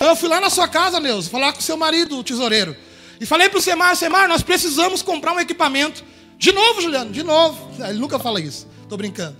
Então 0.00 0.08
eu 0.08 0.16
fui 0.16 0.30
lá 0.30 0.40
na 0.40 0.48
sua 0.48 0.66
casa, 0.66 0.98
Neus, 0.98 1.28
falar 1.28 1.52
com 1.52 1.60
seu 1.60 1.76
marido, 1.76 2.16
o 2.16 2.24
tesoureiro. 2.24 2.74
E 3.20 3.26
falei 3.26 3.50
para 3.50 3.58
o 3.58 3.60
Semar, 3.60 3.94
Semar, 3.94 4.26
nós 4.30 4.40
precisamos 4.40 5.02
comprar 5.02 5.34
um 5.34 5.38
equipamento. 5.38 6.02
De 6.38 6.52
novo, 6.52 6.80
Juliano, 6.80 7.12
de 7.12 7.22
novo. 7.22 7.70
Ele 7.86 7.98
nunca 7.98 8.18
fala 8.18 8.40
isso, 8.40 8.66
estou 8.82 8.96
brincando. 8.96 9.36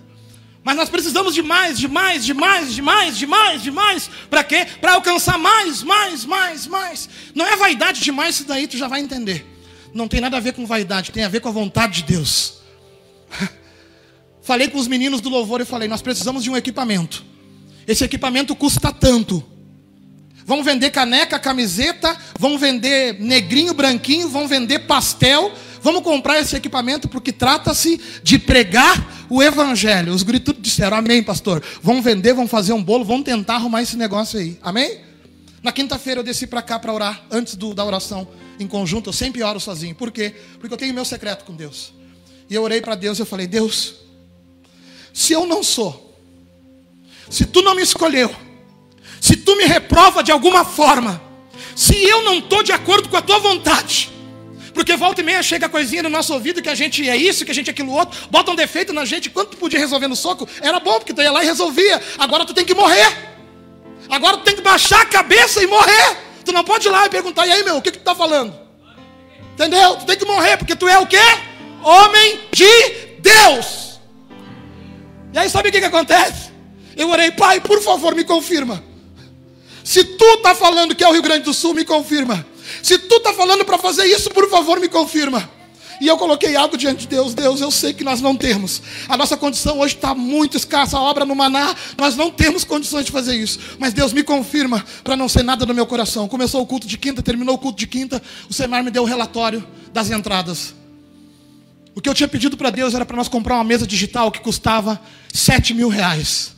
Mas 0.63 0.77
nós 0.77 0.91
precisamos 0.91 1.33
de 1.33 1.41
mais, 1.41 1.79
de 1.79 1.89
mais, 1.89 2.27
de 2.27 2.35
mais, 2.35 2.75
de 2.75 2.83
mais, 2.83 3.17
de 3.17 3.27
mais, 3.27 3.63
de 3.63 3.71
mais. 3.71 4.11
Para 4.29 4.45
quê? 4.45 4.67
Para 4.83 4.93
alcançar 4.93 5.39
mais, 5.39 5.83
mais, 5.83 6.27
mais, 6.27 6.67
mais. 6.67 7.09
Não 7.35 7.47
é 7.47 7.57
vaidade 7.57 8.03
demais, 8.03 8.35
isso 8.35 8.45
daí 8.45 8.67
tu 8.67 8.77
já 8.77 8.87
vai 8.87 9.01
entender. 9.01 9.47
Não 9.95 10.07
tem 10.07 10.21
nada 10.21 10.37
a 10.37 10.41
ver 10.41 10.53
com 10.53 10.67
vaidade, 10.67 11.11
tem 11.11 11.25
a 11.25 11.29
ver 11.31 11.41
com 11.41 11.49
a 11.49 11.53
vontade 11.53 12.03
de 12.03 12.13
Deus. 12.13 12.59
Falei 14.43 14.69
com 14.69 14.77
os 14.79 14.87
meninos 14.87 15.23
do 15.23 15.31
louvor 15.31 15.63
e 15.63 15.65
falei: 15.65 15.89
nós 15.89 16.03
precisamos 16.03 16.45
de 16.45 16.51
um 16.51 16.57
equipamento. 16.57 17.25
Esse 17.89 18.05
equipamento 18.05 18.55
custa 18.55 18.93
tanto. 18.93 19.43
Vão 20.51 20.65
vender 20.65 20.91
caneca, 20.91 21.39
camiseta, 21.39 22.19
vão 22.37 22.59
vender 22.59 23.21
negrinho, 23.21 23.73
branquinho, 23.73 24.29
vão 24.29 24.49
vender 24.49 24.81
pastel. 24.81 25.53
Vamos 25.81 26.03
comprar 26.03 26.41
esse 26.41 26.57
equipamento 26.57 27.09
porque 27.09 27.31
trata-se 27.31 28.01
de 28.21 28.37
pregar 28.37 29.29
o 29.31 29.41
evangelho. 29.41 30.13
Os 30.13 30.25
gritos 30.25 30.57
disseram: 30.59 30.97
Amém, 30.97 31.23
pastor. 31.23 31.63
Vão 31.81 32.03
vender, 32.03 32.35
vão 32.35 32.49
fazer 32.49 32.73
um 32.73 32.83
bolo, 32.83 33.05
vão 33.05 33.23
tentar 33.23 33.55
arrumar 33.55 33.83
esse 33.83 33.97
negócio 33.97 34.41
aí. 34.41 34.59
Amém? 34.61 34.99
Na 35.63 35.71
quinta-feira 35.71 36.19
eu 36.19 36.25
desci 36.25 36.49
para 36.49 36.63
cá 36.63 36.81
para 36.81 36.93
orar, 36.93 37.23
antes 37.31 37.55
do, 37.55 37.73
da 37.73 37.85
oração 37.85 38.27
em 38.59 38.67
conjunto. 38.67 39.11
Eu 39.11 39.13
sempre 39.13 39.45
oro 39.45 39.61
sozinho. 39.61 39.95
Por 39.95 40.11
quê? 40.11 40.35
Porque 40.59 40.75
eu 40.75 40.79
tenho 40.79 40.93
meu 40.93 41.05
secreto 41.05 41.45
com 41.45 41.55
Deus. 41.55 41.95
E 42.49 42.57
eu 42.57 42.65
orei 42.65 42.81
para 42.81 42.97
Deus 42.97 43.21
e 43.21 43.23
eu 43.23 43.27
falei: 43.27 43.47
Deus, 43.47 44.01
se 45.15 45.33
eu 45.33 45.47
não 45.47 45.63
sou, 45.63 46.13
se 47.31 47.47
tu 47.47 47.63
não 47.63 47.77
me 47.77 47.83
escolheu, 47.83 48.50
se 49.21 49.37
tu 49.37 49.57
me 49.57 49.65
reprova 49.65 50.23
de 50.23 50.33
alguma 50.33 50.65
forma, 50.65 51.21
se 51.77 51.95
eu 51.95 52.23
não 52.23 52.39
estou 52.39 52.63
de 52.63 52.73
acordo 52.73 53.09
com 53.09 53.17
a 53.17 53.23
tua 53.23 53.39
vontade, 53.39 54.11
porque 54.73 54.97
volta 54.97 55.21
e 55.21 55.25
meia 55.25 55.43
chega 55.43 55.67
a 55.67 55.69
coisinha 55.69 56.03
no 56.03 56.09
nosso 56.09 56.33
ouvido 56.33 56.63
que 56.63 56.69
a 56.69 56.75
gente 56.75 57.09
é 57.09 57.17
isso, 57.17 57.45
que 57.45 57.51
a 57.51 57.55
gente 57.55 57.69
é 57.69 57.71
aquilo 57.71 57.93
outro, 57.93 58.19
bota 58.31 58.51
um 58.51 58.55
defeito 58.55 58.93
na 58.93 59.05
gente, 59.05 59.29
quanto 59.29 59.51
tu 59.51 59.57
podia 59.57 59.79
resolver 59.79 60.09
no 60.09 60.17
soco, 60.17 60.49
era 60.61 60.81
bom, 60.81 60.99
porque 60.99 61.13
tu 61.13 61.21
ia 61.21 61.31
lá 61.31 61.43
e 61.43 61.47
resolvia. 61.47 62.01
Agora 62.19 62.45
tu 62.45 62.55
tem 62.55 62.65
que 62.65 62.75
morrer. 62.75 63.31
Agora 64.09 64.39
tu 64.39 64.45
tem 64.45 64.57
que 64.57 64.63
baixar 64.63 65.03
a 65.03 65.07
cabeça 65.07 65.63
e 65.63 65.67
morrer. 65.67 66.17
Tu 66.45 66.53
não 66.53 66.65
pode 66.65 66.87
ir 66.89 66.91
lá 66.91 67.07
e 67.07 67.11
perguntar, 67.11 67.47
e 67.47 67.53
aí 67.53 67.63
meu, 67.63 67.77
o 67.77 67.83
que, 67.83 67.91
que 67.91 67.99
tu 67.99 68.03
está 68.03 68.15
falando? 68.15 68.59
Entendeu? 69.53 69.97
Tu 69.97 70.07
tem 70.07 70.17
que 70.17 70.25
morrer, 70.25 70.57
porque 70.57 70.75
tu 70.75 70.89
é 70.89 70.99
o 70.99 71.07
quê? 71.07 71.19
Homem 71.83 72.41
de 72.53 73.19
Deus. 73.21 74.01
E 75.33 75.39
aí 75.39 75.51
sabe 75.51 75.69
o 75.69 75.73
que, 75.73 75.81
que 75.81 75.87
acontece? 75.87 76.51
Eu 76.97 77.11
orei, 77.11 77.31
pai, 77.31 77.61
por 77.61 77.81
favor, 77.83 78.15
me 78.15 78.25
confirma. 78.25 78.83
Se 79.91 80.05
tu 80.05 80.25
está 80.35 80.55
falando 80.55 80.95
que 80.95 81.03
é 81.03 81.09
o 81.09 81.11
Rio 81.11 81.21
Grande 81.21 81.43
do 81.43 81.53
Sul, 81.53 81.75
me 81.75 81.85
confirma. 81.85 82.47
Se 82.81 82.97
tu 82.97 83.17
está 83.17 83.33
falando 83.33 83.65
para 83.65 83.77
fazer 83.77 84.05
isso, 84.05 84.31
por 84.31 84.49
favor, 84.49 84.79
me 84.79 84.87
confirma. 84.87 85.51
E 86.01 86.07
eu 86.07 86.17
coloquei 86.17 86.55
algo 86.55 86.77
diante 86.77 87.01
de 87.01 87.09
Deus. 87.09 87.35
Deus, 87.35 87.61
eu 87.61 87.73
sei 87.73 87.93
que 87.93 88.05
nós 88.05 88.21
não 88.21 88.37
temos. 88.37 88.81
A 89.09 89.17
nossa 89.17 89.37
condição 89.37 89.81
hoje 89.81 89.97
está 89.97 90.15
muito 90.15 90.57
escassa. 90.57 90.97
A 90.97 91.03
obra 91.03 91.25
no 91.25 91.35
Maná, 91.35 91.75
nós 91.99 92.15
não 92.15 92.31
temos 92.31 92.63
condições 92.63 93.05
de 93.05 93.11
fazer 93.11 93.35
isso. 93.35 93.59
Mas 93.81 93.93
Deus 93.93 94.13
me 94.13 94.23
confirma 94.23 94.87
para 95.03 95.17
não 95.17 95.29
ser 95.29 95.43
nada 95.43 95.67
no 95.67 95.75
meu 95.75 95.87
coração. 95.87 96.29
Começou 96.29 96.63
o 96.63 96.67
culto 96.69 96.87
de 96.87 96.97
quinta, 96.97 97.21
terminou 97.21 97.57
o 97.57 97.59
culto 97.59 97.81
de 97.81 97.89
quinta. 97.89 98.23
O 98.49 98.55
Semar 98.55 98.85
me 98.85 98.93
deu 98.93 99.03
o 99.03 99.07
relatório 99.07 99.67
das 99.93 100.09
entradas. 100.09 100.73
O 101.97 102.01
que 102.01 102.09
eu 102.09 102.15
tinha 102.15 102.29
pedido 102.29 102.57
para 102.57 102.71
Deus 102.71 102.95
era 102.95 103.05
para 103.05 103.17
nós 103.17 103.27
comprar 103.27 103.57
uma 103.57 103.65
mesa 103.65 103.89
digital 103.89 104.31
que 104.31 104.39
custava 104.39 105.03
7 105.35 105.75
mil 105.75 105.89
reais. 105.89 106.53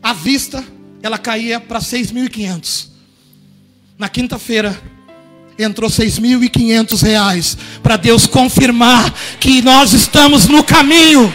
À 0.00 0.12
vista, 0.12 0.64
ela 1.02 1.18
caía 1.18 1.58
para 1.58 1.80
6.500. 1.80 2.88
Na 3.98 4.08
quinta-feira, 4.08 4.80
entrou 5.58 5.90
6.500 5.90 7.02
reais 7.02 7.56
para 7.82 7.96
Deus 7.96 8.26
confirmar 8.26 9.12
que 9.38 9.62
nós 9.62 9.92
estamos 9.92 10.46
no 10.46 10.64
caminho. 10.64 11.32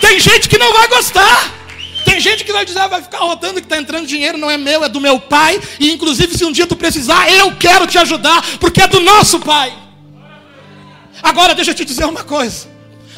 Tem 0.00 0.20
gente 0.20 0.48
que 0.48 0.58
não 0.58 0.72
vai 0.72 0.88
gostar. 0.88 1.54
Tem 2.04 2.20
gente 2.20 2.44
que 2.44 2.52
vai 2.52 2.64
dizer, 2.64 2.78
ah, 2.78 2.86
vai 2.86 3.02
ficar 3.02 3.18
rotando 3.18 3.54
que 3.54 3.66
está 3.66 3.76
entrando 3.76 4.06
dinheiro, 4.06 4.38
não 4.38 4.50
é 4.50 4.56
meu, 4.56 4.84
é 4.84 4.88
do 4.88 5.00
meu 5.00 5.18
pai. 5.18 5.60
E 5.80 5.92
inclusive, 5.92 6.38
se 6.38 6.44
um 6.44 6.52
dia 6.52 6.66
tu 6.66 6.76
precisar, 6.76 7.30
eu 7.30 7.56
quero 7.56 7.86
te 7.86 7.98
ajudar, 7.98 8.42
porque 8.60 8.80
é 8.80 8.86
do 8.86 9.00
nosso 9.00 9.40
pai. 9.40 9.76
Agora, 11.22 11.54
deixa 11.54 11.72
eu 11.72 11.74
te 11.74 11.84
dizer 11.84 12.04
uma 12.04 12.22
coisa. 12.22 12.75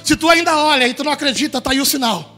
Se 0.08 0.16
tu 0.16 0.26
ainda 0.26 0.56
olha 0.56 0.88
e 0.88 0.94
tu 0.94 1.04
não 1.04 1.12
acredita, 1.12 1.58
está 1.58 1.70
aí 1.70 1.80
o 1.82 1.84
sinal. 1.84 2.34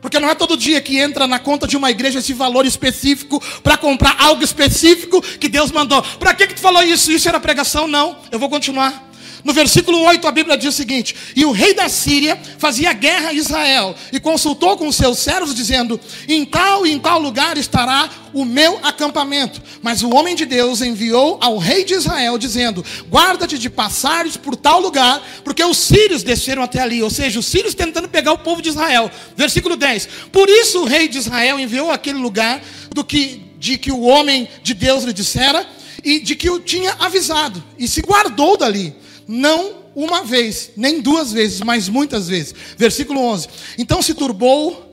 Porque 0.00 0.18
não 0.18 0.28
é 0.28 0.34
todo 0.34 0.56
dia 0.56 0.80
que 0.80 0.98
entra 0.98 1.28
na 1.28 1.38
conta 1.38 1.64
de 1.64 1.76
uma 1.76 1.92
igreja 1.92 2.18
esse 2.18 2.32
valor 2.32 2.66
específico 2.66 3.40
para 3.62 3.76
comprar 3.76 4.16
algo 4.18 4.42
específico 4.42 5.22
que 5.22 5.48
Deus 5.48 5.70
mandou. 5.70 6.02
Para 6.02 6.34
que, 6.34 6.44
que 6.48 6.54
tu 6.54 6.60
falou 6.60 6.82
isso? 6.82 7.12
Isso 7.12 7.28
era 7.28 7.38
pregação? 7.38 7.86
Não. 7.86 8.18
Eu 8.32 8.38
vou 8.40 8.50
continuar. 8.50 9.11
No 9.44 9.52
versículo 9.52 10.00
8, 10.02 10.26
a 10.26 10.30
Bíblia 10.30 10.56
diz 10.56 10.68
o 10.68 10.76
seguinte: 10.76 11.16
E 11.34 11.44
o 11.44 11.50
rei 11.50 11.74
da 11.74 11.88
Síria 11.88 12.38
fazia 12.58 12.92
guerra 12.92 13.30
a 13.30 13.32
Israel, 13.32 13.94
e 14.12 14.20
consultou 14.20 14.76
com 14.76 14.90
seus 14.92 15.18
servos, 15.18 15.54
dizendo: 15.54 15.98
Em 16.28 16.44
tal 16.44 16.86
e 16.86 16.92
em 16.92 16.98
tal 16.98 17.18
lugar 17.18 17.58
estará 17.58 18.08
o 18.32 18.44
meu 18.44 18.78
acampamento. 18.84 19.60
Mas 19.82 20.02
o 20.02 20.10
homem 20.10 20.36
de 20.36 20.46
Deus 20.46 20.80
enviou 20.80 21.38
ao 21.40 21.58
rei 21.58 21.84
de 21.84 21.94
Israel, 21.94 22.38
dizendo: 22.38 22.84
Guarda-te 23.10 23.58
de 23.58 23.68
passares 23.68 24.36
por 24.36 24.54
tal 24.54 24.80
lugar, 24.80 25.20
porque 25.42 25.64
os 25.64 25.76
sírios 25.76 26.22
desceram 26.22 26.62
até 26.62 26.80
ali. 26.80 27.02
Ou 27.02 27.10
seja, 27.10 27.40
os 27.40 27.46
sírios 27.46 27.74
tentando 27.74 28.08
pegar 28.08 28.32
o 28.32 28.38
povo 28.38 28.62
de 28.62 28.68
Israel. 28.68 29.10
Versículo 29.36 29.76
10: 29.76 30.08
Por 30.30 30.48
isso 30.48 30.82
o 30.82 30.84
rei 30.84 31.08
de 31.08 31.18
Israel 31.18 31.58
enviou 31.58 31.90
aquele 31.90 32.18
lugar 32.18 32.62
do 32.94 33.02
que, 33.02 33.42
de 33.58 33.76
que 33.76 33.90
o 33.90 34.02
homem 34.02 34.48
de 34.62 34.72
Deus 34.72 35.02
lhe 35.02 35.12
dissera 35.12 35.66
e 36.04 36.20
de 36.20 36.36
que 36.36 36.50
o 36.50 36.60
tinha 36.60 36.94
avisado, 37.00 37.62
e 37.78 37.86
se 37.86 38.00
guardou 38.02 38.56
dali 38.56 39.02
não 39.32 39.76
uma 39.94 40.24
vez, 40.24 40.72
nem 40.76 41.00
duas 41.00 41.32
vezes, 41.32 41.62
mas 41.62 41.88
muitas 41.88 42.28
vezes. 42.28 42.54
Versículo 42.76 43.18
11: 43.18 43.48
Então 43.78 44.02
se 44.02 44.12
turbou 44.12 44.92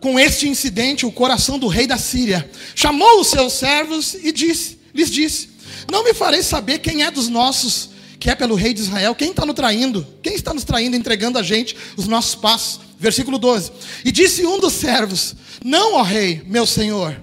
com 0.00 0.18
este 0.18 0.48
incidente 0.48 1.06
o 1.06 1.12
coração 1.12 1.56
do 1.56 1.68
rei 1.68 1.86
da 1.86 1.96
Síria, 1.96 2.50
chamou 2.74 3.20
os 3.20 3.28
seus 3.28 3.52
servos 3.52 4.14
e 4.14 4.32
disse, 4.32 4.80
lhes 4.92 5.08
disse: 5.08 5.50
Não 5.88 6.02
me 6.02 6.12
farei 6.12 6.42
saber 6.42 6.80
quem 6.80 7.04
é 7.04 7.10
dos 7.12 7.28
nossos, 7.28 7.90
que 8.18 8.28
é 8.28 8.34
pelo 8.34 8.56
rei 8.56 8.74
de 8.74 8.80
Israel, 8.80 9.14
quem 9.14 9.30
está 9.30 9.46
nos 9.46 9.54
traindo, 9.54 10.04
quem 10.20 10.34
está 10.34 10.52
nos 10.52 10.64
traindo, 10.64 10.96
entregando 10.96 11.38
a 11.38 11.42
gente 11.42 11.76
os 11.96 12.08
nossos 12.08 12.34
passos. 12.34 12.80
Versículo 12.98 13.38
12: 13.38 13.70
E 14.04 14.10
disse 14.10 14.44
um 14.44 14.58
dos 14.58 14.72
servos: 14.72 15.36
Não, 15.64 15.94
ó 15.94 16.02
rei, 16.02 16.42
meu 16.44 16.66
senhor, 16.66 17.16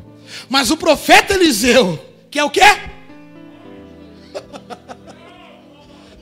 mas 0.48 0.72
o 0.72 0.78
profeta 0.78 1.34
Eliseu, 1.34 2.00
que 2.32 2.40
é 2.40 2.44
o 2.46 2.50
quê? 2.50 2.62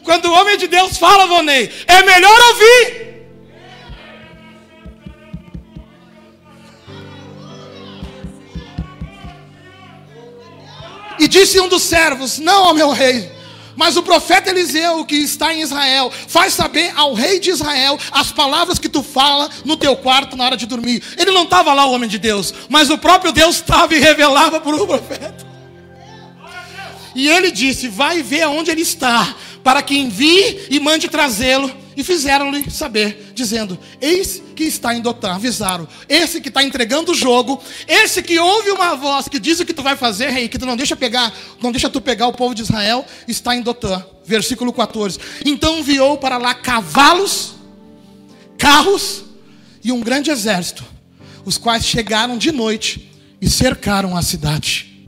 Quando 0.03 0.25
o 0.25 0.33
homem 0.33 0.57
de 0.57 0.67
Deus 0.67 0.97
fala, 0.97 1.27
Vonei, 1.27 1.71
é 1.87 2.03
melhor 2.03 2.39
ouvir. 2.49 3.11
E 11.21 11.27
disse 11.27 11.59
um 11.59 11.67
dos 11.67 11.83
servos: 11.83 12.39
Não, 12.39 12.73
meu 12.73 12.89
rei, 12.89 13.31
Mas 13.75 13.95
o 13.95 14.01
profeta 14.01 14.49
Eliseu, 14.49 15.05
que 15.05 15.15
está 15.15 15.53
em 15.53 15.61
Israel, 15.61 16.11
faz 16.27 16.53
saber 16.53 16.91
ao 16.95 17.13
rei 17.13 17.39
de 17.39 17.51
Israel 17.51 17.97
as 18.11 18.31
palavras 18.31 18.79
que 18.79 18.89
tu 18.89 19.03
fala 19.03 19.47
no 19.63 19.77
teu 19.77 19.95
quarto 19.95 20.35
na 20.35 20.45
hora 20.45 20.57
de 20.57 20.65
dormir. 20.65 21.03
Ele 21.17 21.29
não 21.31 21.43
estava 21.43 21.73
lá, 21.73 21.85
o 21.85 21.91
homem 21.91 22.09
de 22.09 22.17
Deus, 22.17 22.51
mas 22.69 22.89
o 22.89 22.97
próprio 22.97 23.31
Deus 23.31 23.57
estava 23.57 23.93
e 23.93 23.99
revelava 23.99 24.59
para 24.59 24.75
o 24.81 24.87
profeta. 24.87 25.45
E 27.13 27.29
ele 27.29 27.51
disse: 27.51 27.87
Vai 27.87 28.23
ver 28.23 28.41
aonde 28.41 28.71
ele 28.71 28.81
está, 28.81 29.35
para 29.63 29.81
que 29.81 29.97
envie 29.97 30.67
e 30.69 30.79
mande 30.79 31.07
trazê-lo. 31.07 31.71
E 31.95 32.03
fizeram-lhe 32.03 32.71
saber, 32.71 33.31
dizendo: 33.35 33.77
Eis 33.99 34.41
que 34.55 34.63
está 34.63 34.95
em 34.95 35.01
Dotã. 35.01 35.33
Avisaram: 35.33 35.87
Esse 36.07 36.39
que 36.39 36.47
está 36.47 36.63
entregando 36.63 37.11
o 37.11 37.15
jogo, 37.15 37.61
esse 37.87 38.23
que 38.23 38.39
ouve 38.39 38.71
uma 38.71 38.95
voz 38.95 39.27
que 39.27 39.39
diz 39.39 39.59
o 39.59 39.65
que 39.65 39.73
tu 39.73 39.83
vai 39.83 39.97
fazer, 39.97 40.29
rei, 40.29 40.47
que 40.47 40.57
tu 40.57 40.65
não 40.65 40.77
deixa 40.77 40.95
pegar, 40.95 41.33
não 41.61 41.71
deixa 41.71 41.89
tu 41.89 41.99
pegar 41.99 42.27
o 42.27 42.33
povo 42.33 42.55
de 42.55 42.61
Israel, 42.61 43.05
está 43.27 43.55
em 43.55 43.61
Dotã. 43.61 44.03
Versículo 44.25 44.71
14. 44.71 45.19
Então 45.45 45.79
enviou 45.79 46.17
para 46.17 46.37
lá 46.37 46.53
cavalos, 46.53 47.55
carros 48.57 49.25
e 49.83 49.91
um 49.91 49.99
grande 49.99 50.31
exército, 50.31 50.85
os 51.43 51.57
quais 51.57 51.85
chegaram 51.85 52.37
de 52.37 52.51
noite 52.51 53.11
e 53.41 53.49
cercaram 53.49 54.15
a 54.15 54.21
cidade. 54.21 55.05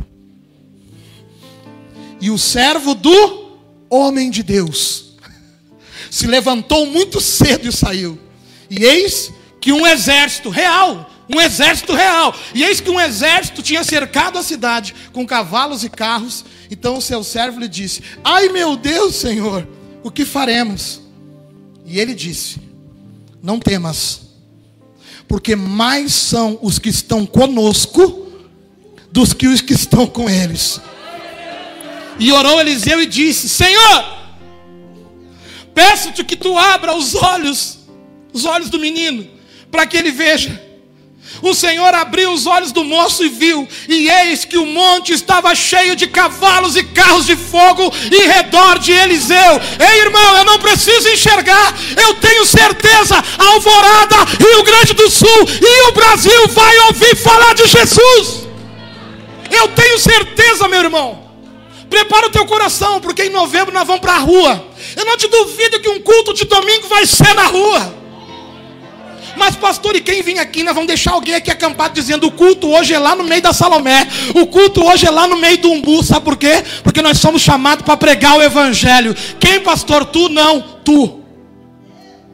E 2.20 2.30
o 2.30 2.38
servo 2.38 2.96
do 2.96 3.43
homem 3.94 4.30
de 4.30 4.42
Deus 4.42 5.14
se 6.10 6.28
levantou 6.28 6.86
muito 6.86 7.20
cedo 7.20 7.68
e 7.68 7.72
saiu. 7.72 8.20
E 8.70 8.84
eis 8.84 9.32
que 9.60 9.72
um 9.72 9.86
exército 9.86 10.50
real, 10.50 11.10
um 11.28 11.42
exército 11.42 11.94
real, 11.94 12.36
e 12.54 12.64
eis 12.64 12.80
que 12.80 12.90
um 12.90 13.00
exército 13.00 13.64
tinha 13.64 13.84
cercado 13.84 14.38
a 14.38 14.44
cidade 14.44 14.94
com 15.12 15.26
cavalos 15.26 15.84
e 15.84 15.90
carros. 15.90 16.46
Então 16.70 16.98
o 16.98 17.02
seu 17.02 17.24
servo 17.24 17.60
lhe 17.60 17.68
disse: 17.68 18.04
Ai 18.24 18.50
meu 18.50 18.76
Deus, 18.76 19.16
Senhor, 19.16 19.68
o 20.04 20.12
que 20.12 20.24
faremos? 20.24 21.02
E 21.86 22.00
ele 22.00 22.14
disse: 22.14 22.60
Não 23.42 23.60
temas, 23.60 24.22
porque 25.28 25.56
mais 25.56 26.14
são 26.14 26.60
os 26.62 26.78
que 26.78 26.90
estão 26.90 27.26
conosco 27.26 28.28
dos 29.12 29.34
que 29.34 29.48
os 29.48 29.62
que 29.62 29.74
estão 29.74 30.06
com 30.06 30.30
eles. 30.30 30.80
E 32.20 32.32
orou 32.32 32.60
Eliseu 32.60 33.02
e 33.02 33.06
disse: 33.06 33.50
Senhor, 33.50 34.06
peço-te 35.74 36.24
que 36.24 36.36
tu 36.36 36.58
abra 36.58 36.96
os 36.96 37.16
olhos, 37.16 37.80
os 38.32 38.46
olhos 38.46 38.70
do 38.70 38.80
menino, 38.80 39.28
para 39.72 39.86
que 39.86 39.98
ele 39.98 40.12
veja. 40.12 40.62
O 41.42 41.54
Senhor 41.54 41.94
abriu 41.94 42.32
os 42.32 42.46
olhos 42.46 42.72
do 42.72 42.84
moço 42.84 43.24
e 43.24 43.30
viu, 43.30 43.68
e 43.88 44.10
eis 44.10 44.46
que 44.46 44.58
o 44.58 44.66
monte 44.66 45.14
estava 45.14 45.54
cheio 45.56 45.96
de 45.96 46.08
cavalos 46.08 46.76
e 46.76 46.84
carros 46.84 47.26
de 47.26 47.36
fogo 47.36 47.92
em 48.12 48.28
redor 48.28 48.78
de 48.80 48.92
Eliseu. 48.92 49.62
Ei, 49.80 50.02
irmão, 50.02 50.38
eu 50.38 50.46
não 50.46 50.60
preciso 50.60 51.10
enxergar, 51.10 51.74
eu 51.98 52.14
tenho 52.16 52.46
certeza, 52.46 53.16
Alvorada, 53.38 54.16
Rio 54.40 54.64
Grande 54.64 54.94
do 54.94 55.10
Sul 55.10 55.48
e 55.62 55.90
o 55.90 55.92
Brasil 55.92 56.48
vai 56.50 56.78
ouvir 56.88 57.16
falar 57.16 57.56
de 57.56 57.66
Jesus. 57.68 58.48
Eu 59.50 59.68
tenho 59.70 60.00
certeza, 60.00 60.68
meu 60.68 60.80
irmão. 60.80 61.23
Prepara 61.94 62.26
o 62.26 62.32
teu 62.32 62.44
coração, 62.48 63.00
porque 63.00 63.26
em 63.26 63.30
novembro 63.30 63.72
nós 63.72 63.86
vamos 63.86 64.02
para 64.02 64.14
a 64.14 64.18
rua. 64.18 64.68
Eu 64.96 65.06
não 65.06 65.16
te 65.16 65.28
duvido 65.28 65.80
que 65.80 65.88
um 65.88 66.02
culto 66.02 66.34
de 66.34 66.44
domingo 66.46 66.88
vai 66.88 67.06
ser 67.06 67.36
na 67.36 67.46
rua. 67.46 67.96
Mas, 69.38 69.56
pastor, 69.56 69.96
e 69.96 70.02
quem 70.02 70.24
vem 70.24 70.40
aqui? 70.40 70.64
Nós 70.64 70.74
vamos 70.74 70.88
deixar 70.88 71.12
alguém 71.12 71.36
aqui 71.36 71.52
acampado 71.52 71.94
dizendo: 71.94 72.26
o 72.26 72.32
culto 72.32 72.68
hoje 72.68 72.96
é 72.96 72.98
lá 72.98 73.16
no 73.16 73.24
meio 73.24 73.44
da 73.44 73.54
Salomé, 73.54 74.08
o 74.34 74.48
culto 74.48 74.84
hoje 74.84 75.06
é 75.06 75.12
lá 75.12 75.28
no 75.28 75.38
meio 75.38 75.60
do 75.60 75.70
umbu. 75.70 76.02
Sabe 76.02 76.26
por 76.26 76.36
quê? 76.36 76.64
Porque 76.84 77.00
nós 77.00 77.20
somos 77.20 77.44
chamados 77.44 77.86
para 77.86 77.96
pregar 77.96 78.40
o 78.40 78.42
Evangelho. 78.42 79.16
Quem, 79.40 79.60
pastor? 79.60 80.04
Tu 80.04 80.30
não, 80.30 80.62
tu. 80.84 81.22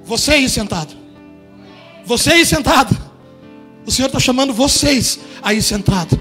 Você 0.06 0.32
aí 0.32 0.48
sentado. 0.48 0.96
Você 2.06 2.32
aí 2.32 2.46
sentado. 2.46 2.98
O 3.86 3.92
Senhor 3.92 4.08
está 4.08 4.22
chamando 4.22 4.54
vocês 4.54 5.20
aí 5.42 5.62
sentado. 5.62 6.18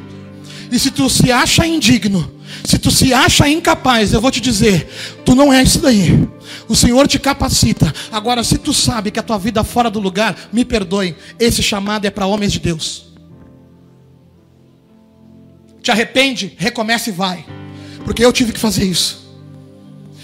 E 0.73 0.77
se 0.77 0.91
tu 0.91 1.09
se 1.09 1.31
acha 1.31 1.65
indigno, 1.65 2.38
se 2.65 2.79
tu 2.79 2.91
se 2.91 3.13
acha 3.13 3.49
incapaz, 3.49 4.13
eu 4.13 4.21
vou 4.21 4.31
te 4.31 4.41
dizer, 4.41 4.89
tu 5.25 5.35
não 5.35 5.53
é 5.53 5.63
isso 5.63 5.81
daí. 5.81 6.29
O 6.69 6.77
Senhor 6.77 7.07
te 7.07 7.19
capacita. 7.19 7.93
Agora, 8.13 8.45
se 8.45 8.59
tu 8.59 8.73
sabe 8.73 9.11
que 9.11 9.19
a 9.19 9.23
tua 9.23 9.39
vida 9.39 9.61
é 9.61 9.65
fora 9.65 9.91
do 9.91 9.99
lugar, 9.99 10.37
me 10.53 10.65
perdoe. 10.65 11.17
Esse 11.39 11.63
chamado 11.63 12.07
é 12.07 12.11
para 12.11 12.27
homens 12.27 12.53
de 12.53 12.59
Deus. 12.59 13.07
Te 15.83 15.91
arrepende, 15.91 16.55
recomeça 16.59 17.09
e 17.09 17.13
vai. 17.13 17.45
Porque 18.05 18.25
eu 18.25 18.33
tive 18.33 18.53
que 18.53 18.61
fazer 18.61 18.85
isso. 18.85 19.27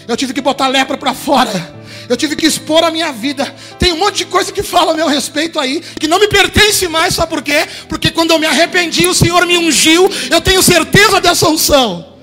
Eu 0.07 0.15
tive 0.15 0.33
que 0.33 0.41
botar 0.41 0.67
lepra 0.67 0.97
para 0.97 1.13
fora. 1.13 1.75
Eu 2.07 2.15
tive 2.15 2.35
que 2.35 2.45
expor 2.45 2.83
a 2.83 2.91
minha 2.91 3.11
vida. 3.11 3.53
Tem 3.79 3.91
um 3.91 3.97
monte 3.97 4.17
de 4.17 4.25
coisa 4.25 4.51
que 4.51 4.61
fala 4.61 4.91
a 4.91 4.95
meu 4.95 5.07
respeito 5.07 5.59
aí, 5.59 5.81
que 5.99 6.07
não 6.07 6.19
me 6.19 6.27
pertence 6.27 6.87
mais, 6.87 7.15
sabe 7.15 7.29
por 7.29 7.41
quê? 7.41 7.67
Porque 7.89 8.11
quando 8.11 8.31
eu 8.31 8.39
me 8.39 8.45
arrependi, 8.45 9.07
o 9.07 9.13
Senhor 9.13 9.45
me 9.47 9.57
ungiu. 9.57 10.09
Eu 10.29 10.41
tenho 10.41 10.61
certeza 10.61 11.19
dessa 11.19 11.49
unção. 11.49 12.14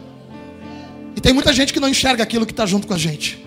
Tem 1.23 1.33
muita 1.33 1.53
gente 1.53 1.73
que 1.73 1.81
não 1.81 1.89
enxerga 1.89 2.23
aquilo 2.23 2.45
que 2.45 2.53
está 2.53 2.67
junto 2.67 2.87
com 2.87 2.95
a 2.95 2.99
gente. 2.99 3.43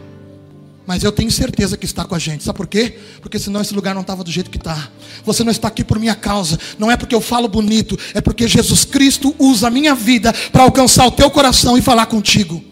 Mas 0.88 1.04
eu 1.04 1.12
tenho 1.12 1.32
certeza 1.32 1.76
que 1.76 1.86
está 1.86 2.06
com 2.06 2.14
a 2.14 2.20
gente. 2.20 2.44
Sabe 2.44 2.58
por 2.58 2.68
quê? 2.68 2.98
Porque 3.20 3.40
senão 3.40 3.60
esse 3.60 3.74
lugar 3.74 3.96
não 3.96 4.02
estava 4.02 4.24
do 4.24 4.32
jeito 4.32 4.52
que 4.52 4.58
está. 4.58 4.90
Você 5.24 5.44
não 5.44 5.52
está 5.52 5.68
aqui 5.68 5.84
por 5.84 5.98
minha 5.98 6.14
causa. 6.14 6.60
Não 6.78 6.92
é 6.92 6.96
porque 6.96 7.16
eu 7.16 7.22
falo 7.22 7.48
bonito. 7.48 7.98
É 8.14 8.22
porque 8.22 8.48
Jesus 8.48 8.86
Cristo 8.86 9.36
usa 9.40 9.68
a 9.68 9.72
minha 9.72 9.96
vida 9.96 10.32
para 10.52 10.64
alcançar 10.64 11.08
o 11.08 11.12
teu 11.12 11.30
coração 11.32 11.78
e 11.78 11.82
falar 11.82 12.06
contigo. 12.06 12.64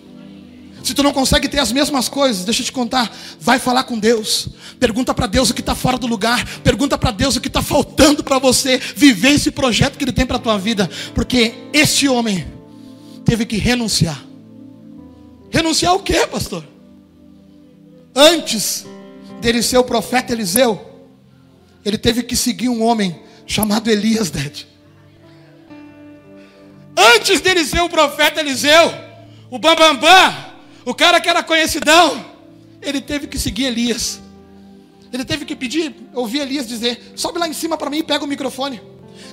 Se 0.84 0.94
tu 0.94 1.02
não 1.02 1.14
consegue 1.14 1.48
ter 1.48 1.60
as 1.60 1.72
mesmas 1.72 2.08
coisas, 2.08 2.46
deixa 2.46 2.62
eu 2.62 2.66
te 2.66 2.72
contar. 2.72 3.12
Vai 3.40 3.58
falar 3.58 3.84
com 3.86 3.98
Deus. 3.98 4.50
Pergunta 4.80 5.14
para 5.14 5.26
Deus 5.26 5.50
o 5.50 5.54
que 5.54 5.62
está 5.62 5.74
fora 5.74 5.98
do 5.98 6.06
lugar. 6.06 6.46
Pergunta 6.60 6.98
para 6.98 7.10
Deus 7.10 7.36
o 7.36 7.42
que 7.42 7.48
está 7.48 7.64
faltando 7.64 8.24
para 8.24 8.38
você 8.38 8.80
viver 8.96 9.32
esse 9.32 9.50
projeto 9.50 9.98
que 9.98 10.04
Ele 10.04 10.12
tem 10.12 10.26
para 10.26 10.36
a 10.36 10.40
tua 10.40 10.58
vida. 10.58 10.90
Porque 11.16 11.54
este 11.72 12.08
homem 12.08 12.46
teve 13.26 13.46
que 13.46 13.58
renunciar. 13.58 14.33
Renunciar 15.54 15.94
o 15.94 16.00
quê, 16.00 16.26
pastor? 16.26 16.66
Antes 18.16 18.88
dele 19.40 19.62
ser 19.62 19.78
o 19.78 19.84
profeta 19.84 20.34
Eliseu, 20.34 20.82
ele 21.86 21.96
teve 21.98 22.24
que 22.24 22.36
seguir 22.36 22.70
um 22.70 22.82
homem 22.82 23.22
chamado 23.46 23.88
Elias, 23.88 24.32
Ded. 24.32 24.68
Antes 26.98 27.40
dele 27.40 27.64
ser 27.64 27.82
o 27.82 27.90
profeta 27.90 28.40
Eliseu, 28.40 28.92
o 29.52 29.60
Bambambam, 29.60 29.98
bam, 29.98 30.10
bam, 30.10 30.54
o 30.86 30.94
cara 30.96 31.22
que 31.22 31.30
era 31.30 31.44
conhecidão, 31.44 32.26
ele 32.82 33.00
teve 33.00 33.28
que 33.28 33.38
seguir 33.38 33.66
Elias. 33.66 34.20
Ele 35.12 35.24
teve 35.24 35.46
que 35.46 35.56
pedir, 35.56 35.96
ouvir 36.16 36.40
Elias 36.40 36.68
dizer: 36.68 37.14
sobe 37.16 37.38
lá 37.38 37.48
em 37.48 37.54
cima 37.54 37.78
para 37.78 37.92
mim 37.92 38.00
e 38.00 38.04
pega 38.04 38.26
o 38.26 38.28
microfone. 38.28 38.82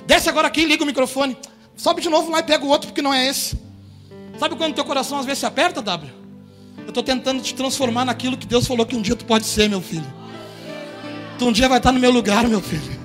Desce 0.05 0.29
agora 0.29 0.47
aqui 0.47 0.61
e 0.61 0.65
liga 0.65 0.83
o 0.83 0.85
microfone. 0.85 1.35
Sobe 1.75 1.99
de 1.99 2.09
novo 2.09 2.29
lá 2.29 2.41
e 2.41 2.43
pega 2.43 2.63
o 2.63 2.67
outro, 2.67 2.89
porque 2.89 3.01
não 3.01 3.11
é 3.11 3.27
esse. 3.27 3.70
Sabe 4.41 4.55
quando 4.55 4.73
teu 4.73 4.83
coração 4.83 5.19
às 5.19 5.25
vezes 5.27 5.37
se 5.37 5.45
aperta, 5.45 5.83
W? 5.83 6.11
Eu 6.79 6.87
estou 6.87 7.03
tentando 7.03 7.43
te 7.43 7.53
transformar 7.53 8.05
naquilo 8.05 8.35
que 8.35 8.47
Deus 8.47 8.65
falou 8.65 8.87
que 8.87 8.95
um 8.95 9.01
dia 9.03 9.15
tu 9.15 9.23
pode 9.23 9.45
ser, 9.45 9.69
meu 9.69 9.83
filho. 9.83 10.11
Tu 11.37 11.45
um 11.45 11.51
dia 11.51 11.69
vai 11.69 11.77
estar 11.77 11.91
no 11.91 11.99
meu 11.99 12.09
lugar, 12.09 12.47
meu 12.47 12.59
filho. 12.59 12.99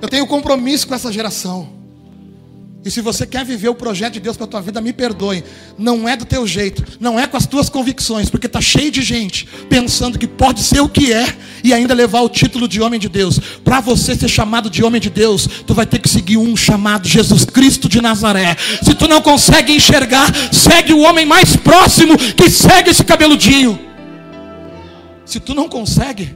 Eu 0.00 0.08
tenho 0.08 0.26
compromisso 0.26 0.88
com 0.88 0.94
essa 0.94 1.12
geração. 1.12 1.68
E 2.84 2.90
se 2.90 3.00
você 3.00 3.26
quer 3.26 3.44
viver 3.44 3.68
o 3.68 3.74
projeto 3.74 4.14
de 4.14 4.20
Deus 4.20 4.36
para 4.36 4.44
a 4.44 4.48
tua 4.48 4.62
vida, 4.62 4.80
me 4.80 4.92
perdoe. 4.92 5.42
Não 5.76 6.08
é 6.08 6.16
do 6.16 6.24
teu 6.24 6.46
jeito, 6.46 6.84
não 7.00 7.18
é 7.18 7.26
com 7.26 7.36
as 7.36 7.44
tuas 7.44 7.68
convicções, 7.68 8.30
porque 8.30 8.46
está 8.46 8.60
cheio 8.60 8.90
de 8.90 9.02
gente 9.02 9.46
pensando 9.68 10.18
que 10.18 10.28
pode 10.28 10.60
ser 10.60 10.80
o 10.80 10.88
que 10.88 11.12
é 11.12 11.26
e 11.64 11.74
ainda 11.74 11.92
levar 11.92 12.20
o 12.20 12.28
título 12.28 12.68
de 12.68 12.80
homem 12.80 13.00
de 13.00 13.08
Deus. 13.08 13.38
Para 13.64 13.80
você 13.80 14.14
ser 14.14 14.28
chamado 14.28 14.70
de 14.70 14.84
homem 14.84 15.00
de 15.00 15.10
Deus, 15.10 15.48
tu 15.66 15.74
vai 15.74 15.86
ter 15.86 15.98
que 15.98 16.08
seguir 16.08 16.36
um 16.36 16.56
chamado 16.56 17.08
Jesus 17.08 17.44
Cristo 17.44 17.88
de 17.88 18.00
Nazaré. 18.00 18.56
Se 18.82 18.94
tu 18.94 19.08
não 19.08 19.20
consegue 19.20 19.72
enxergar, 19.72 20.32
segue 20.52 20.92
o 20.92 21.00
homem 21.00 21.26
mais 21.26 21.56
próximo 21.56 22.16
que 22.16 22.48
segue 22.48 22.90
esse 22.90 23.04
cabeludinho. 23.04 23.78
Se 25.26 25.40
tu 25.40 25.52
não 25.52 25.68
consegue, 25.68 26.34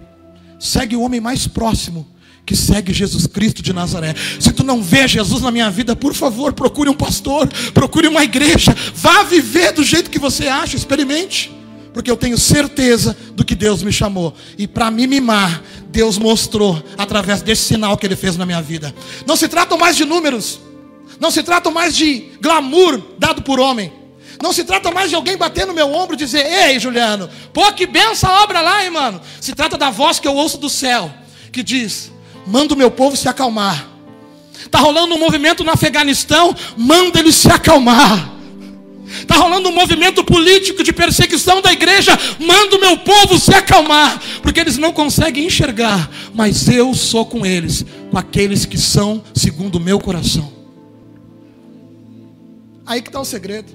segue 0.59 0.97
o 0.97 1.03
homem 1.03 1.21
mais 1.21 1.47
próximo 1.47 2.07
que 2.45 2.57
segue 2.57 2.93
Jesus 2.93 3.27
Cristo 3.27 3.63
de 3.63 3.73
Nazaré. 3.73 4.15
Se 4.41 4.53
tu 4.53 4.65
não 4.65 4.83
vê 4.83 5.07
Jesus 5.07 5.43
na 5.43 5.51
minha 5.51 5.71
vida, 5.71 5.95
por 5.95 6.15
favor, 6.15 6.53
procure 6.53 6.91
um 6.91 6.95
pastor, 6.95 7.49
procure 7.73 8.09
uma 8.09 8.25
igreja, 8.25 8.75
vá 8.95 9.23
viver 9.23 9.73
do 9.73 9.83
jeito 9.85 10.11
que 10.11 10.19
você 10.19 10.49
acha, 10.49 10.77
experimente. 10.77 11.53
Porque 11.93 12.11
eu 12.11 12.17
tenho 12.17 12.39
certeza 12.39 13.17
do 13.35 13.45
que 13.45 13.55
Deus 13.55 13.83
me 13.83 13.93
chamou. 13.93 14.35
E 14.57 14.67
para 14.67 14.91
me 14.91 15.07
mimar, 15.07 15.63
Deus 15.89 16.17
mostrou 16.17 16.83
através 16.97 17.43
desse 17.43 17.63
sinal 17.63 17.99
que 17.99 18.07
Ele 18.07 18.17
fez 18.17 18.37
na 18.37 18.47
minha 18.47 18.63
vida. 18.63 18.95
Não 19.27 19.37
se 19.37 19.47
trata 19.47 19.77
mais 19.77 19.97
de 19.97 20.05
números. 20.05 20.59
Não 21.21 21.31
se 21.31 21.43
trata 21.43 21.71
mais 21.71 21.95
de 21.95 22.31
glamour 22.41 23.01
dado 23.19 23.43
por 23.43 23.61
homem. 23.61 23.93
Não 24.43 24.53
se 24.53 24.65
trata 24.65 24.91
mais 24.91 25.11
de 25.11 25.15
alguém 25.15 25.37
bater 25.37 25.67
no 25.67 25.75
meu 25.75 25.93
ombro 25.93 26.15
e 26.15 26.19
dizer: 26.19 26.45
Ei, 26.45 26.81
Juliano, 26.81 27.29
pô, 27.53 27.71
que 27.73 27.87
benção 27.87 28.31
a 28.31 28.43
obra 28.43 28.61
lá, 28.61 28.83
hein, 28.83 28.91
mano. 28.91 29.21
Se 29.41 29.55
trata 29.55 29.77
da 29.77 29.91
voz 29.91 30.19
que 30.19 30.27
eu 30.27 30.35
ouço 30.35 30.59
do 30.59 30.69
céu, 30.69 31.13
que 31.53 31.63
diz: 31.63 32.11
manda 32.47 32.75
o 32.75 32.77
meu 32.77 32.91
povo 32.91 33.17
se 33.17 33.29
acalmar. 33.29 33.89
Está 34.65 34.79
rolando 34.79 35.15
um 35.15 35.19
movimento 35.19 35.65
no 35.65 35.71
Afeganistão, 35.71 36.55
manda 36.77 37.19
eles 37.19 37.35
se 37.35 37.49
acalmar. 37.49 38.33
Está 39.21 39.37
rolando 39.37 39.69
um 39.69 39.75
movimento 39.75 40.25
político 40.25 40.83
de 40.83 40.93
perseguição 40.93 41.61
da 41.61 41.73
igreja. 41.73 42.19
Manda 42.39 42.77
o 42.77 42.81
meu 42.81 42.97
povo 42.99 43.39
se 43.39 43.55
acalmar, 43.55 44.21
porque 44.43 44.61
eles 44.61 44.79
não 44.79 44.93
conseguem 44.93 45.47
enxergar. 45.47 46.11
Mas 46.35 46.69
eu 46.69 46.95
sou 46.95 47.27
com 47.27 47.45
eles, 47.45 47.85
com 48.11 48.17
aqueles 48.17 48.65
que 48.65 48.79
são 48.79 49.23
segundo 49.35 49.77
o 49.77 49.81
meu 49.81 50.01
coração. 50.01 50.51
Aí 52.87 53.03
que 53.03 53.09
está 53.09 53.21
o 53.21 53.25
segredo. 53.25 53.73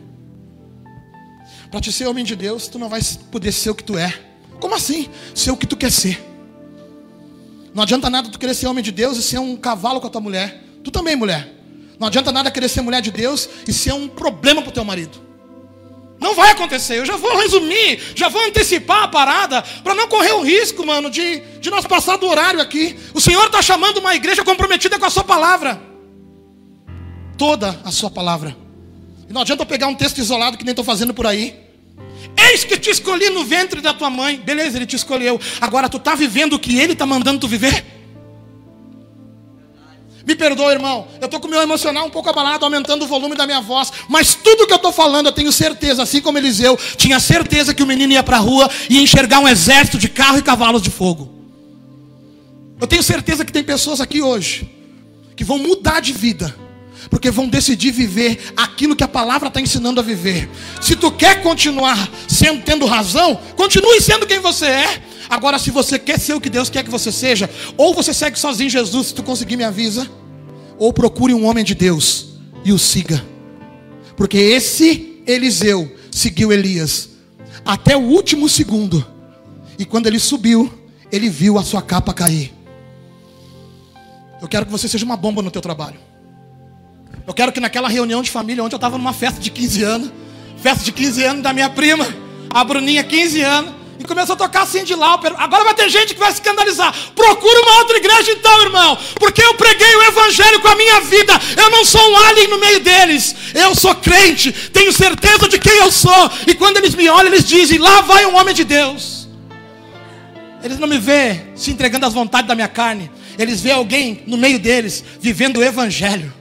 Para 1.69 1.81
te 1.81 1.91
ser 1.91 2.07
homem 2.07 2.25
de 2.25 2.35
Deus, 2.35 2.67
tu 2.67 2.79
não 2.79 2.89
vai 2.89 3.01
poder 3.31 3.51
ser 3.51 3.69
o 3.69 3.75
que 3.75 3.83
tu 3.83 3.97
é. 3.97 4.13
Como 4.59 4.73
assim? 4.73 5.07
Ser 5.35 5.51
o 5.51 5.57
que 5.57 5.67
tu 5.67 5.77
quer 5.77 5.91
ser. 5.91 6.26
Não 7.77 7.83
adianta 7.83 8.09
nada 8.09 8.27
tu 8.27 8.39
querer 8.39 8.55
ser 8.55 8.65
homem 8.65 8.83
de 8.83 8.91
Deus 8.91 9.19
e 9.19 9.21
ser 9.21 9.37
um 9.37 9.55
cavalo 9.55 10.01
com 10.01 10.07
a 10.07 10.09
tua 10.09 10.19
mulher. 10.19 10.63
Tu 10.83 10.89
também, 10.89 11.15
mulher. 11.15 11.47
Não 11.99 12.07
adianta 12.07 12.31
nada 12.31 12.49
querer 12.49 12.69
ser 12.69 12.81
mulher 12.81 13.03
de 13.03 13.11
Deus 13.11 13.47
e 13.67 13.71
ser 13.71 13.93
um 13.93 14.07
problema 14.07 14.63
para 14.63 14.69
o 14.69 14.73
teu 14.73 14.83
marido. 14.83 15.21
Não 16.19 16.33
vai 16.33 16.49
acontecer. 16.49 16.97
Eu 16.97 17.05
já 17.05 17.15
vou 17.17 17.37
resumir, 17.37 18.01
já 18.15 18.29
vou 18.29 18.43
antecipar 18.45 19.03
a 19.03 19.07
parada 19.07 19.61
para 19.83 19.93
não 19.93 20.07
correr 20.07 20.31
o 20.31 20.41
risco, 20.41 20.83
mano, 20.83 21.07
de, 21.11 21.39
de 21.59 21.69
nós 21.69 21.85
passar 21.85 22.17
do 22.17 22.25
horário 22.25 22.59
aqui. 22.59 22.97
O 23.13 23.21
Senhor 23.21 23.45
está 23.45 23.61
chamando 23.61 23.99
uma 23.99 24.15
igreja 24.15 24.43
comprometida 24.43 24.97
com 24.97 25.05
a 25.05 25.11
sua 25.11 25.23
palavra. 25.23 25.79
Toda 27.37 27.79
a 27.85 27.91
sua 27.91 28.09
palavra. 28.09 28.57
E 29.29 29.33
não 29.33 29.41
adianta 29.41 29.61
eu 29.61 29.67
pegar 29.67 29.85
um 29.85 29.93
texto 29.93 30.17
isolado 30.17 30.57
que 30.57 30.63
nem 30.63 30.71
estou 30.71 30.83
fazendo 30.83 31.13
por 31.13 31.27
aí. 31.27 31.66
Eis 32.49 32.63
que 32.63 32.77
te 32.77 32.89
escolhi 32.89 33.29
no 33.29 33.43
ventre 33.43 33.81
da 33.81 33.93
tua 33.93 34.09
mãe. 34.09 34.37
Beleza, 34.37 34.77
ele 34.77 34.85
te 34.85 34.95
escolheu. 34.95 35.39
Agora 35.59 35.89
tu 35.89 35.97
está 35.97 36.15
vivendo 36.15 36.53
o 36.53 36.59
que 36.59 36.79
ele 36.79 36.93
está 36.93 37.05
mandando 37.05 37.41
tu 37.41 37.47
viver? 37.47 37.85
Me 40.25 40.35
perdoa, 40.35 40.73
irmão. 40.73 41.07
Eu 41.21 41.25
estou 41.25 41.39
com 41.39 41.47
o 41.47 41.49
meu 41.49 41.61
emocional 41.61 42.05
um 42.05 42.09
pouco 42.09 42.29
abalado, 42.29 42.65
aumentando 42.65 43.05
o 43.05 43.07
volume 43.07 43.35
da 43.35 43.45
minha 43.45 43.61
voz. 43.61 43.91
Mas 44.09 44.35
tudo 44.35 44.67
que 44.67 44.73
eu 44.73 44.77
estou 44.77 44.91
falando, 44.91 45.27
eu 45.27 45.31
tenho 45.31 45.51
certeza, 45.51 46.03
assim 46.03 46.19
como 46.19 46.37
Eliseu, 46.37 46.77
tinha 46.97 47.19
certeza 47.19 47.73
que 47.73 47.81
o 47.81 47.87
menino 47.87 48.11
ia 48.11 48.23
para 48.23 48.37
a 48.37 48.39
rua 48.41 48.69
e 48.89 49.01
enxergar 49.01 49.39
um 49.39 49.47
exército 49.47 49.97
de 49.97 50.09
carro 50.09 50.37
e 50.37 50.41
cavalos 50.41 50.81
de 50.81 50.89
fogo. 50.89 51.33
Eu 52.79 52.87
tenho 52.87 53.01
certeza 53.01 53.45
que 53.45 53.51
tem 53.51 53.63
pessoas 53.63 54.01
aqui 54.01 54.21
hoje 54.21 54.69
que 55.35 55.43
vão 55.43 55.57
mudar 55.57 56.01
de 56.01 56.11
vida 56.11 56.66
porque 57.09 57.31
vão 57.31 57.47
decidir 57.47 57.91
viver 57.91 58.39
aquilo 58.55 58.95
que 58.95 59.03
a 59.03 59.07
palavra 59.07 59.47
está 59.47 59.61
ensinando 59.61 59.99
a 59.99 60.03
viver. 60.03 60.49
Se 60.81 60.95
tu 60.95 61.11
quer 61.11 61.41
continuar 61.41 62.09
sendo 62.27 62.61
tendo 62.63 62.85
razão, 62.85 63.39
continue 63.55 64.01
sendo 64.01 64.25
quem 64.25 64.39
você 64.39 64.65
é. 64.65 65.01
Agora, 65.29 65.59
se 65.59 65.71
você 65.71 65.99
quer 65.99 66.19
ser 66.19 66.33
o 66.33 66.41
que 66.41 66.49
Deus 66.49 66.69
quer 66.69 66.83
que 66.83 66.89
você 66.89 67.11
seja, 67.11 67.49
ou 67.75 67.93
você 67.93 68.13
segue 68.13 68.39
sozinho 68.39 68.69
Jesus, 68.69 69.07
se 69.07 69.13
tu 69.13 69.23
conseguir 69.23 69.57
me 69.57 69.63
avisa, 69.63 70.09
ou 70.77 70.93
procure 70.93 71.33
um 71.33 71.45
homem 71.45 71.63
de 71.63 71.75
Deus 71.75 72.27
e 72.63 72.71
o 72.71 72.79
siga. 72.79 73.23
Porque 74.15 74.37
esse 74.37 75.21
Eliseu 75.27 75.91
seguiu 76.11 76.51
Elias 76.51 77.09
até 77.65 77.95
o 77.95 78.01
último 78.01 78.47
segundo. 78.47 79.05
E 79.77 79.85
quando 79.85 80.07
ele 80.07 80.19
subiu, 80.19 80.71
ele 81.11 81.29
viu 81.29 81.57
a 81.57 81.63
sua 81.63 81.81
capa 81.81 82.13
cair. 82.13 82.53
Eu 84.41 84.47
quero 84.47 84.65
que 84.65 84.71
você 84.71 84.87
seja 84.87 85.05
uma 85.05 85.17
bomba 85.17 85.41
no 85.41 85.51
teu 85.51 85.61
trabalho. 85.61 85.99
Eu 87.27 87.33
quero 87.33 87.51
que 87.51 87.59
naquela 87.59 87.89
reunião 87.89 88.21
de 88.21 88.31
família, 88.31 88.63
onde 88.63 88.73
eu 88.73 88.77
estava 88.77 88.97
numa 88.97 89.11
festa 89.11 89.41
de 89.41 89.51
15 89.51 89.83
anos, 89.83 90.11
festa 90.63 90.85
de 90.85 90.93
15 90.93 91.23
anos 91.25 91.43
da 91.43 91.51
minha 91.51 91.69
prima, 91.69 92.07
a 92.49 92.63
Bruninha, 92.63 93.03
15 93.03 93.41
anos, 93.41 93.73
e 93.99 94.05
começou 94.05 94.35
a 94.35 94.37
tocar 94.37 94.61
assim 94.61 94.85
de 94.85 94.95
Lauper. 94.95 95.33
Agora 95.35 95.65
vai 95.65 95.73
ter 95.73 95.89
gente 95.89 96.13
que 96.13 96.19
vai 96.21 96.31
escandalizar. 96.31 96.95
Procura 97.13 97.61
uma 97.63 97.79
outra 97.79 97.97
igreja 97.97 98.31
então, 98.31 98.61
irmão, 98.61 98.97
porque 99.15 99.43
eu 99.43 99.55
preguei 99.55 99.93
o 99.97 100.03
evangelho 100.03 100.61
com 100.61 100.69
a 100.69 100.75
minha 100.77 101.01
vida. 101.01 101.33
Eu 101.57 101.69
não 101.69 101.83
sou 101.83 102.01
um 102.09 102.17
alien 102.17 102.47
no 102.47 102.59
meio 102.59 102.79
deles. 102.79 103.35
Eu 103.53 103.75
sou 103.75 103.93
crente, 103.95 104.53
tenho 104.71 104.93
certeza 104.93 105.49
de 105.49 105.59
quem 105.59 105.75
eu 105.79 105.91
sou. 105.91 106.31
E 106.47 106.53
quando 106.53 106.77
eles 106.77 106.95
me 106.95 107.09
olham, 107.09 107.27
eles 107.27 107.45
dizem: 107.45 107.77
"Lá 107.77 107.99
vai 107.99 108.25
um 108.25 108.37
homem 108.37 108.55
de 108.55 108.63
Deus". 108.63 109.27
Eles 110.63 110.79
não 110.79 110.87
me 110.87 110.97
vê 110.97 111.41
se 111.55 111.71
entregando 111.71 112.05
às 112.05 112.13
vontades 112.13 112.47
da 112.47 112.55
minha 112.55 112.69
carne. 112.69 113.11
Eles 113.37 113.59
vê 113.59 113.71
alguém 113.71 114.23
no 114.25 114.37
meio 114.37 114.59
deles 114.59 115.03
vivendo 115.19 115.57
o 115.57 115.63
evangelho. 115.63 116.36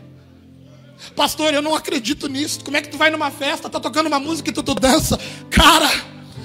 Pastor, 1.17 1.55
eu 1.55 1.63
não 1.63 1.75
acredito 1.75 2.29
nisso. 2.29 2.63
Como 2.63 2.77
é 2.77 2.83
que 2.83 2.91
tu 2.91 2.99
vai 2.99 3.11
numa 3.11 3.31
festa, 3.31 3.71
tá 3.71 3.81
tocando 3.81 4.07
uma 4.07 4.21
música 4.21 4.51
e 4.51 4.53
tu, 4.53 4.63
tu 4.63 4.75
dança? 4.75 5.19
Cara, 5.51 5.91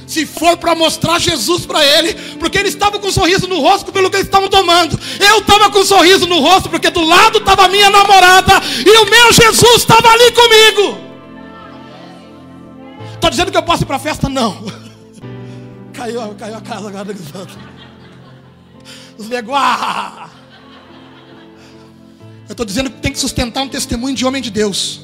se 0.07 0.25
for 0.25 0.55
para 0.57 0.73
mostrar 0.73 1.19
Jesus 1.19 1.65
para 1.65 1.83
ele, 1.83 2.13
porque 2.39 2.57
ele 2.57 2.69
estava 2.69 2.97
com 2.97 3.07
um 3.07 3.11
sorriso 3.11 3.47
no 3.47 3.59
rosto 3.59 3.91
pelo 3.91 4.09
que 4.09 4.15
eles 4.15 4.27
estavam 4.27 4.49
tomando. 4.49 4.97
Eu 5.19 5.39
estava 5.39 5.69
com 5.69 5.79
um 5.79 5.85
sorriso 5.85 6.25
no 6.25 6.39
rosto 6.39 6.69
porque 6.69 6.89
do 6.89 7.03
lado 7.03 7.39
estava 7.39 7.67
minha 7.67 7.89
namorada 7.89 8.53
e 8.85 8.97
o 8.97 9.09
meu 9.09 9.33
Jesus 9.33 9.75
estava 9.77 10.07
ali 10.09 10.31
comigo. 10.31 10.97
Estou 13.13 13.29
dizendo 13.29 13.51
que 13.51 13.57
eu 13.57 13.63
posso 13.63 13.83
ir 13.83 13.85
para 13.85 13.99
festa? 13.99 14.29
Não. 14.29 14.65
Caiu, 15.93 16.33
caiu 16.35 16.55
a 16.57 16.61
casa 16.61 16.87
agora. 16.87 17.15
Os 19.17 19.27
negócios. 19.27 20.40
Eu 22.51 22.53
estou 22.53 22.65
dizendo 22.65 22.89
que 22.89 22.99
tem 22.99 23.13
que 23.13 23.17
sustentar 23.17 23.63
um 23.63 23.69
testemunho 23.69 24.13
de 24.13 24.25
homem 24.25 24.41
de 24.41 24.51
Deus. 24.51 24.99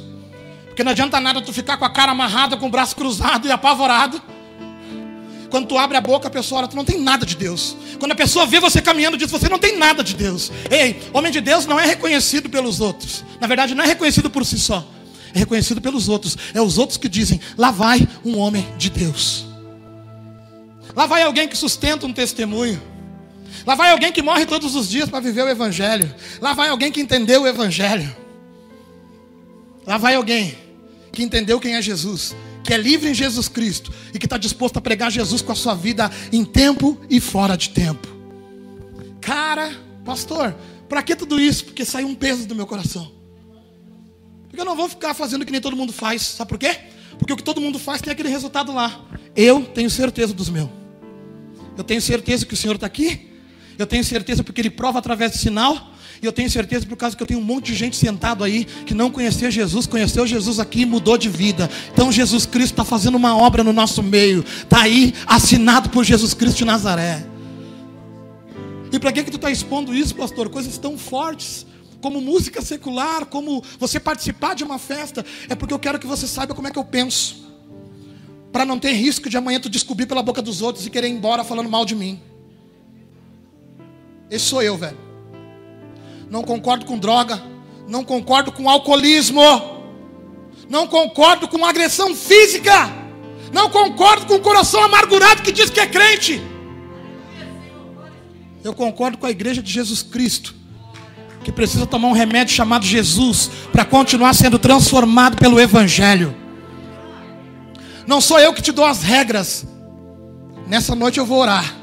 Porque 0.66 0.84
não 0.84 0.92
adianta 0.92 1.18
nada 1.22 1.42
tu 1.42 1.54
ficar 1.54 1.78
com 1.78 1.86
a 1.86 1.90
cara 1.90 2.12
amarrada, 2.12 2.58
com 2.58 2.68
o 2.68 2.70
braço 2.70 2.94
cruzado 2.94 3.48
e 3.48 3.52
apavorado. 3.54 4.22
Quando 5.50 5.66
tu 5.66 5.78
abre 5.78 5.96
a 5.96 6.02
boca, 6.02 6.28
a 6.28 6.30
pessoa 6.30 6.60
olha, 6.60 6.68
tu 6.68 6.76
não 6.76 6.84
tem 6.84 7.00
nada 7.00 7.26
de 7.26 7.38
Deus. 7.38 7.78
Quando 8.00 8.12
a 8.12 8.16
pessoa 8.16 8.46
vê 8.46 8.60
você 8.60 8.82
caminhando, 8.82 9.16
diz, 9.16 9.32
você 9.32 9.48
não 9.48 9.58
tem 9.58 9.78
nada 9.78 10.04
de 10.04 10.14
Deus. 10.14 10.52
Ei, 10.70 11.00
homem 11.14 11.32
de 11.32 11.40
Deus 11.40 11.66
não 11.66 11.80
é 11.80 11.86
reconhecido 11.86 12.50
pelos 12.50 12.82
outros. 12.82 13.24
Na 13.40 13.48
verdade, 13.48 13.74
não 13.74 13.86
é 13.86 13.88
reconhecido 13.88 14.30
por 14.30 14.46
si 14.46 14.60
só. 14.60 14.86
É 15.34 15.40
reconhecido 15.40 15.80
pelos 15.80 16.10
outros. 16.10 16.38
É 16.54 16.62
os 16.62 16.78
outros 16.78 16.98
que 16.98 17.08
dizem, 17.08 17.40
lá 17.58 17.72
vai 17.72 18.06
um 18.26 18.38
homem 18.38 18.68
de 18.78 18.90
Deus. 18.90 19.46
Lá 20.94 21.06
vai 21.06 21.24
alguém 21.24 21.48
que 21.48 21.58
sustenta 21.58 22.06
um 22.06 22.12
testemunho. 22.12 22.97
Lá 23.66 23.76
vai 23.76 23.92
alguém 23.92 24.12
que 24.12 24.22
morre 24.22 24.46
todos 24.46 24.76
os 24.76 24.90
dias 24.90 25.10
para 25.10 25.20
viver 25.20 25.44
o 25.44 25.50
Evangelho. 25.50 26.14
Lá 26.40 26.54
vai 26.54 26.70
alguém 26.70 26.92
que 26.92 27.02
entendeu 27.02 27.44
o 27.44 27.48
Evangelho. 27.48 28.16
Lá 29.86 29.98
vai 29.98 30.16
alguém 30.16 30.58
que 31.12 31.24
entendeu 31.24 31.60
quem 31.60 31.76
é 31.76 31.82
Jesus, 31.82 32.36
que 32.64 32.74
é 32.74 32.78
livre 32.78 33.10
em 33.10 33.14
Jesus 33.14 33.48
Cristo 33.48 33.92
e 34.14 34.20
que 34.20 34.26
está 34.26 34.38
disposto 34.38 34.78
a 34.78 34.82
pregar 34.82 35.12
Jesus 35.12 35.42
com 35.42 35.52
a 35.52 35.56
sua 35.56 35.74
vida 35.74 36.12
em 36.32 36.44
tempo 36.44 37.00
e 37.10 37.20
fora 37.20 37.58
de 37.58 37.70
tempo. 37.70 38.08
Cara, 39.22 39.72
pastor, 40.06 40.56
para 40.88 41.02
que 41.04 41.16
tudo 41.16 41.40
isso? 41.40 41.66
Porque 41.66 41.84
saiu 41.84 42.08
um 42.08 42.16
peso 42.16 42.48
do 42.48 42.56
meu 42.56 42.66
coração. 42.68 43.12
Porque 44.48 44.60
eu 44.60 44.66
não 44.66 44.76
vou 44.76 44.88
ficar 44.88 45.14
fazendo 45.14 45.42
o 45.42 45.46
que 45.46 45.52
nem 45.52 45.62
todo 45.62 45.76
mundo 45.76 45.92
faz. 45.92 46.22
Sabe 46.22 46.50
por 46.50 46.58
quê? 46.58 46.78
Porque 47.18 47.34
o 47.34 47.38
que 47.38 47.44
todo 47.44 47.60
mundo 47.60 47.80
faz 47.80 48.02
tem 48.02 48.12
aquele 48.12 48.30
resultado 48.30 48.74
lá. 48.74 49.02
Eu 49.36 49.64
tenho 49.64 49.90
certeza 49.90 50.34
dos 50.34 50.50
meus. 50.50 50.70
Eu 51.78 51.84
tenho 51.84 52.02
certeza 52.02 52.46
que 52.46 52.54
o 52.54 52.58
Senhor 52.58 52.76
está 52.76 52.88
aqui 52.88 53.28
eu 53.78 53.88
tenho 53.88 54.04
certeza 54.04 54.44
porque 54.44 54.62
ele 54.62 54.70
prova 54.70 55.00
através 55.00 55.32
do 55.32 55.38
sinal. 55.38 55.94
E 56.22 56.26
eu 56.26 56.32
tenho 56.32 56.50
certeza 56.50 56.86
por 56.86 56.98
causa 56.98 57.16
que 57.16 57.22
eu 57.22 57.28
tenho 57.28 57.40
um 57.40 57.44
monte 57.44 57.68
de 57.68 57.76
gente 57.76 57.96
sentado 57.96 58.44
aí 58.44 58.66
que 58.66 58.94
não 58.94 59.12
conhecia 59.12 59.52
Jesus, 59.52 59.86
conheceu 59.86 60.26
Jesus 60.26 60.60
aqui 60.60 60.82
e 60.82 60.86
mudou 60.86 61.16
de 61.16 61.30
vida. 61.30 61.70
Então 61.94 62.12
Jesus 62.12 62.46
Cristo 62.46 62.74
está 62.74 62.84
fazendo 62.84 63.16
uma 63.16 63.38
obra 63.38 63.64
no 63.64 63.72
nosso 63.72 64.02
meio. 64.02 64.44
Está 64.64 64.82
aí 64.82 65.14
assinado 65.28 65.90
por 65.90 66.04
Jesus 66.04 66.34
Cristo 66.34 66.58
de 66.58 66.66
Nazaré. 66.66 67.24
E 68.92 68.98
para 68.98 69.12
que, 69.12 69.24
que 69.26 69.32
tu 69.32 69.36
está 69.36 69.52
expondo 69.52 69.94
isso, 69.94 70.16
pastor? 70.16 70.50
Coisas 70.50 70.78
tão 70.78 70.98
fortes 70.98 71.66
como 72.02 72.22
música 72.22 72.62
secular, 72.62 73.26
como 73.26 73.64
você 73.80 74.00
participar 74.00 74.56
de 74.56 74.64
uma 74.64 74.80
festa, 74.80 75.26
é 75.50 75.56
porque 75.56 75.74
eu 75.74 75.80
quero 75.80 76.00
que 76.00 76.08
você 76.08 76.28
saiba 76.28 76.54
como 76.54 76.68
é 76.68 76.72
que 76.72 76.80
eu 76.80 76.86
penso. 76.86 77.46
Para 78.52 78.66
não 78.66 78.80
ter 78.80 78.94
risco 78.94 79.30
de 79.30 79.38
amanhã 79.38 79.60
tu 79.60 79.70
descobrir 79.70 80.06
pela 80.06 80.24
boca 80.24 80.42
dos 80.42 80.62
outros 80.62 80.86
e 80.86 80.90
querer 80.90 81.08
ir 81.08 81.12
embora 81.12 81.44
falando 81.44 81.70
mal 81.70 81.86
de 81.86 81.96
mim. 81.96 82.20
Esse 84.30 84.46
sou 84.46 84.62
eu, 84.62 84.78
velho. 84.78 84.98
Não 86.30 86.44
concordo 86.44 86.86
com 86.86 86.98
droga. 86.98 87.42
Não 87.88 88.04
concordo 88.04 88.52
com 88.52 88.70
alcoolismo. 88.70 89.42
Não 90.70 90.88
concordo 90.88 91.48
com 91.48 91.66
agressão 91.66 92.14
física. 92.14 92.92
Não 93.54 93.70
concordo 93.70 94.26
com 94.26 94.36
o 94.36 94.42
coração 94.42 94.84
amargurado 94.84 95.42
que 95.42 95.52
diz 95.52 95.70
que 95.70 95.80
é 95.80 95.88
crente. 95.88 96.42
Eu 98.64 98.74
concordo 98.74 99.18
com 99.18 99.26
a 99.26 99.32
igreja 99.32 99.64
de 99.64 99.72
Jesus 99.72 100.04
Cristo. 100.04 100.54
Que 101.44 101.52
precisa 101.52 101.86
tomar 101.86 102.10
um 102.10 102.14
remédio 102.14 102.54
chamado 102.54 102.86
Jesus. 102.86 103.50
Para 103.72 103.86
continuar 103.86 104.34
sendo 104.34 104.60
transformado 104.60 105.38
pelo 105.38 105.60
Evangelho. 105.60 106.36
Não 108.06 108.20
sou 108.20 108.40
eu 108.40 108.54
que 108.54 108.62
te 108.62 108.74
dou 108.74 108.86
as 108.86 109.02
regras. 109.02 109.66
Nessa 110.66 110.94
noite 110.94 111.18
eu 111.18 111.26
vou 111.26 111.40
orar. 111.40 111.77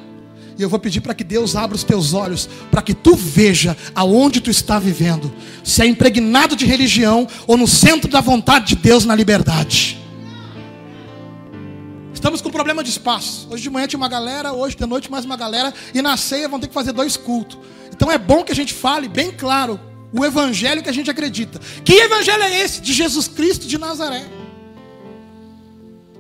E 0.57 0.63
eu 0.63 0.69
vou 0.69 0.79
pedir 0.79 1.01
para 1.01 1.15
que 1.15 1.25
Deus 1.25 1.57
abra 1.57 1.75
os 1.75 1.83
teus 1.83 2.15
olhos, 2.15 2.49
para 2.71 2.81
que 2.81 2.95
tu 2.95 3.17
veja 3.17 3.77
aonde 3.95 4.41
tu 4.41 4.51
está 4.51 4.79
vivendo, 4.79 5.33
se 5.65 5.83
é 5.83 5.87
impregnado 5.87 6.55
de 6.55 6.65
religião 6.65 7.27
ou 7.47 7.57
no 7.57 7.67
centro 7.67 8.09
da 8.09 8.21
vontade 8.21 8.67
de 8.67 8.77
Deus 8.77 9.05
na 9.05 9.15
liberdade. 9.15 10.01
Estamos 12.13 12.41
com 12.41 12.51
problema 12.51 12.83
de 12.83 12.91
espaço. 12.91 13.49
Hoje 13.51 13.65
de 13.65 13.71
manhã 13.71 13.87
tinha 13.87 13.99
uma 13.99 14.09
galera, 14.09 14.53
hoje 14.53 14.77
de 14.77 14.87
noite 14.87 15.11
mais 15.11 15.25
uma 15.25 15.37
galera, 15.37 15.75
e 15.93 16.01
na 16.01 16.17
ceia 16.17 16.49
vão 16.49 16.61
ter 16.61 16.69
que 16.69 16.75
fazer 16.75 16.93
dois 16.93 17.17
cultos. 17.17 17.59
Então 17.93 18.11
é 18.11 18.17
bom 18.17 18.45
que 18.45 18.53
a 18.53 18.55
gente 18.55 18.73
fale 18.73 19.09
bem 19.09 19.33
claro 19.33 19.79
o 20.13 20.25
evangelho 20.25 20.83
que 20.83 20.89
a 20.89 20.93
gente 20.93 21.11
acredita. 21.11 21.61
Que 21.85 21.95
evangelho 21.95 22.43
é 22.45 22.61
esse? 22.61 22.81
De 22.81 22.93
Jesus 22.93 23.27
Cristo 23.27 23.67
de 23.67 23.77
Nazaré. 23.77 24.25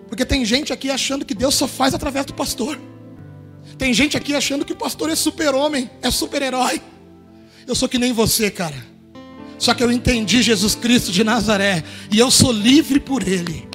Porque 0.08 0.24
tem 0.24 0.44
gente 0.44 0.72
aqui 0.72 0.90
achando 0.90 1.24
que 1.24 1.34
Deus 1.34 1.54
só 1.54 1.68
faz 1.68 1.94
através 1.94 2.26
do 2.26 2.34
pastor. 2.34 2.78
Tem 3.84 3.92
gente 3.92 4.16
aqui 4.16 4.34
achando 4.34 4.64
que 4.64 4.72
o 4.72 4.76
pastor 4.76 5.10
é 5.10 5.14
super-homem, 5.14 5.90
é 6.00 6.10
super-herói. 6.10 6.80
Eu 7.66 7.74
sou 7.74 7.86
que 7.86 7.98
nem 7.98 8.14
você, 8.14 8.50
cara. 8.50 8.82
Só 9.58 9.74
que 9.74 9.84
eu 9.84 9.92
entendi 9.92 10.40
Jesus 10.40 10.74
Cristo 10.74 11.12
de 11.12 11.22
Nazaré 11.22 11.84
e 12.10 12.18
eu 12.18 12.30
sou 12.30 12.50
livre 12.50 12.98
por 12.98 13.28
Ele. 13.28 13.68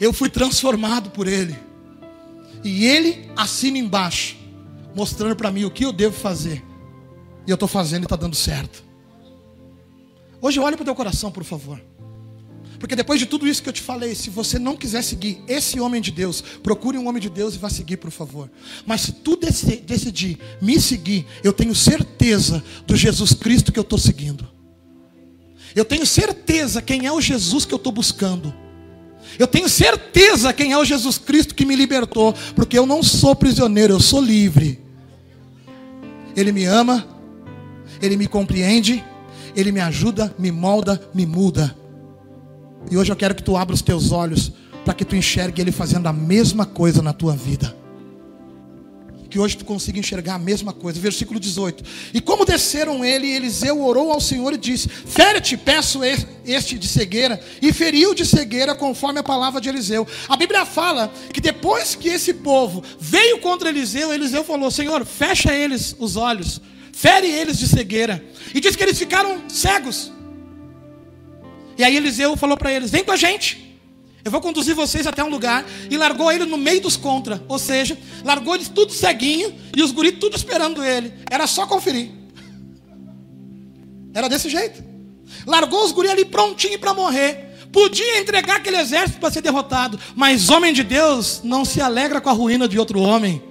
Eu 0.00 0.12
fui 0.12 0.28
transformado 0.28 1.10
por 1.10 1.28
Ele. 1.28 1.56
E 2.64 2.84
Ele 2.84 3.30
assina 3.36 3.78
embaixo, 3.78 4.36
mostrando 4.92 5.36
para 5.36 5.52
mim 5.52 5.64
o 5.64 5.70
que 5.70 5.84
eu 5.84 5.92
devo 5.92 6.16
fazer. 6.16 6.60
E 7.46 7.52
eu 7.52 7.54
estou 7.54 7.68
fazendo 7.68 8.02
e 8.02 8.06
está 8.06 8.16
dando 8.16 8.34
certo. 8.34 8.82
Hoje 10.40 10.58
olhe 10.58 10.74
para 10.74 10.82
o 10.82 10.86
teu 10.86 10.96
coração, 10.96 11.30
por 11.30 11.44
favor. 11.44 11.80
Porque 12.78 12.96
depois 12.96 13.18
de 13.20 13.26
tudo 13.26 13.46
isso 13.46 13.62
que 13.62 13.68
eu 13.68 13.72
te 13.72 13.80
falei, 13.80 14.14
se 14.14 14.30
você 14.30 14.58
não 14.58 14.76
quiser 14.76 15.02
seguir 15.02 15.42
esse 15.46 15.78
homem 15.80 16.00
de 16.00 16.10
Deus, 16.10 16.42
procure 16.62 16.98
um 16.98 17.08
homem 17.08 17.20
de 17.20 17.30
Deus 17.30 17.54
e 17.54 17.58
vá 17.58 17.70
seguir, 17.70 17.96
por 17.96 18.10
favor. 18.10 18.50
Mas 18.86 19.02
se 19.02 19.12
tu 19.12 19.36
decidir 19.36 20.38
me 20.60 20.80
seguir, 20.80 21.26
eu 21.42 21.52
tenho 21.52 21.74
certeza 21.74 22.62
do 22.86 22.96
Jesus 22.96 23.32
Cristo 23.32 23.72
que 23.72 23.78
eu 23.78 23.82
estou 23.82 23.98
seguindo. 23.98 24.48
Eu 25.74 25.84
tenho 25.84 26.06
certeza 26.06 26.80
quem 26.80 27.06
é 27.06 27.12
o 27.12 27.20
Jesus 27.20 27.64
que 27.64 27.74
eu 27.74 27.78
estou 27.78 27.92
buscando. 27.92 28.54
Eu 29.38 29.46
tenho 29.46 29.68
certeza 29.68 30.52
quem 30.52 30.72
é 30.72 30.78
o 30.78 30.84
Jesus 30.84 31.18
Cristo 31.18 31.54
que 31.54 31.64
me 31.64 31.74
libertou, 31.74 32.34
porque 32.54 32.78
eu 32.78 32.86
não 32.86 33.02
sou 33.02 33.34
prisioneiro, 33.34 33.94
eu 33.94 34.00
sou 34.00 34.20
livre. 34.20 34.80
Ele 36.36 36.52
me 36.52 36.64
ama, 36.64 37.06
ele 38.00 38.16
me 38.16 38.26
compreende, 38.26 39.02
ele 39.56 39.72
me 39.72 39.80
ajuda, 39.80 40.34
me 40.38 40.52
molda, 40.52 41.00
me 41.14 41.26
muda. 41.26 41.76
E 42.90 42.96
hoje 42.96 43.10
eu 43.10 43.16
quero 43.16 43.34
que 43.34 43.42
tu 43.42 43.56
abra 43.56 43.74
os 43.74 43.82
teus 43.82 44.12
olhos 44.12 44.52
para 44.84 44.94
que 44.94 45.04
tu 45.04 45.16
enxergue 45.16 45.60
Ele 45.60 45.72
fazendo 45.72 46.06
a 46.06 46.12
mesma 46.12 46.66
coisa 46.66 47.00
na 47.02 47.12
tua 47.12 47.34
vida. 47.34 47.74
Que 49.30 49.38
hoje 49.40 49.56
tu 49.56 49.64
consiga 49.64 49.98
enxergar 49.98 50.34
a 50.34 50.38
mesma 50.38 50.72
coisa. 50.72 51.00
Versículo 51.00 51.40
18. 51.40 51.82
E 52.14 52.20
como 52.20 52.44
desceram 52.44 53.04
ele, 53.04 53.26
Eliseu 53.26 53.82
orou 53.82 54.12
ao 54.12 54.20
Senhor 54.20 54.52
e 54.52 54.56
disse: 54.56 54.88
Fere-te, 54.88 55.56
peço 55.56 56.02
este 56.44 56.78
de 56.78 56.86
cegueira. 56.86 57.40
E 57.60 57.72
feriu 57.72 58.14
de 58.14 58.24
cegueira 58.24 58.76
conforme 58.76 59.18
a 59.18 59.24
palavra 59.24 59.60
de 59.60 59.68
Eliseu. 59.68 60.06
A 60.28 60.36
Bíblia 60.36 60.64
fala 60.64 61.12
que 61.32 61.40
depois 61.40 61.96
que 61.96 62.10
esse 62.10 62.32
povo 62.32 62.84
veio 63.00 63.40
contra 63.40 63.70
Eliseu, 63.70 64.12
Eliseu 64.12 64.44
falou: 64.44 64.70
Senhor, 64.70 65.04
fecha 65.04 65.52
eles 65.52 65.96
os 65.98 66.14
olhos, 66.14 66.60
fere 66.92 67.26
eles 67.26 67.58
de 67.58 67.66
cegueira. 67.66 68.24
E 68.54 68.60
diz 68.60 68.76
que 68.76 68.84
eles 68.84 68.96
ficaram 68.96 69.48
cegos. 69.48 70.12
E 71.76 71.84
aí 71.84 71.96
Eliseu 71.96 72.36
falou 72.36 72.56
para 72.56 72.72
eles: 72.72 72.90
Vem 72.90 73.04
com 73.04 73.12
a 73.12 73.16
gente. 73.16 73.64
Eu 74.24 74.30
vou 74.30 74.40
conduzir 74.40 74.74
vocês 74.74 75.06
até 75.06 75.22
um 75.22 75.28
lugar. 75.28 75.64
E 75.90 75.96
largou 75.96 76.32
ele 76.32 76.46
no 76.46 76.56
meio 76.56 76.80
dos 76.80 76.96
contra. 76.96 77.42
Ou 77.46 77.58
seja, 77.58 77.96
largou 78.24 78.54
eles 78.54 78.68
tudo 78.68 78.92
ceguinho. 78.92 79.54
E 79.76 79.82
os 79.82 79.92
guris 79.92 80.14
tudo 80.18 80.34
esperando 80.34 80.82
ele. 80.82 81.12
Era 81.30 81.46
só 81.46 81.66
conferir. 81.66 82.10
Era 84.14 84.28
desse 84.28 84.48
jeito. 84.48 84.82
Largou 85.46 85.84
os 85.84 85.92
guris 85.92 86.10
ali 86.10 86.24
prontinho 86.24 86.78
para 86.78 86.94
morrer. 86.94 87.50
Podia 87.70 88.20
entregar 88.20 88.56
aquele 88.56 88.78
exército 88.78 89.20
para 89.20 89.30
ser 89.30 89.42
derrotado. 89.42 89.98
Mas 90.14 90.48
homem 90.48 90.72
de 90.72 90.82
Deus 90.82 91.42
não 91.44 91.64
se 91.64 91.80
alegra 91.80 92.20
com 92.20 92.30
a 92.30 92.32
ruína 92.32 92.66
de 92.66 92.78
outro 92.78 93.00
homem. 93.00 93.42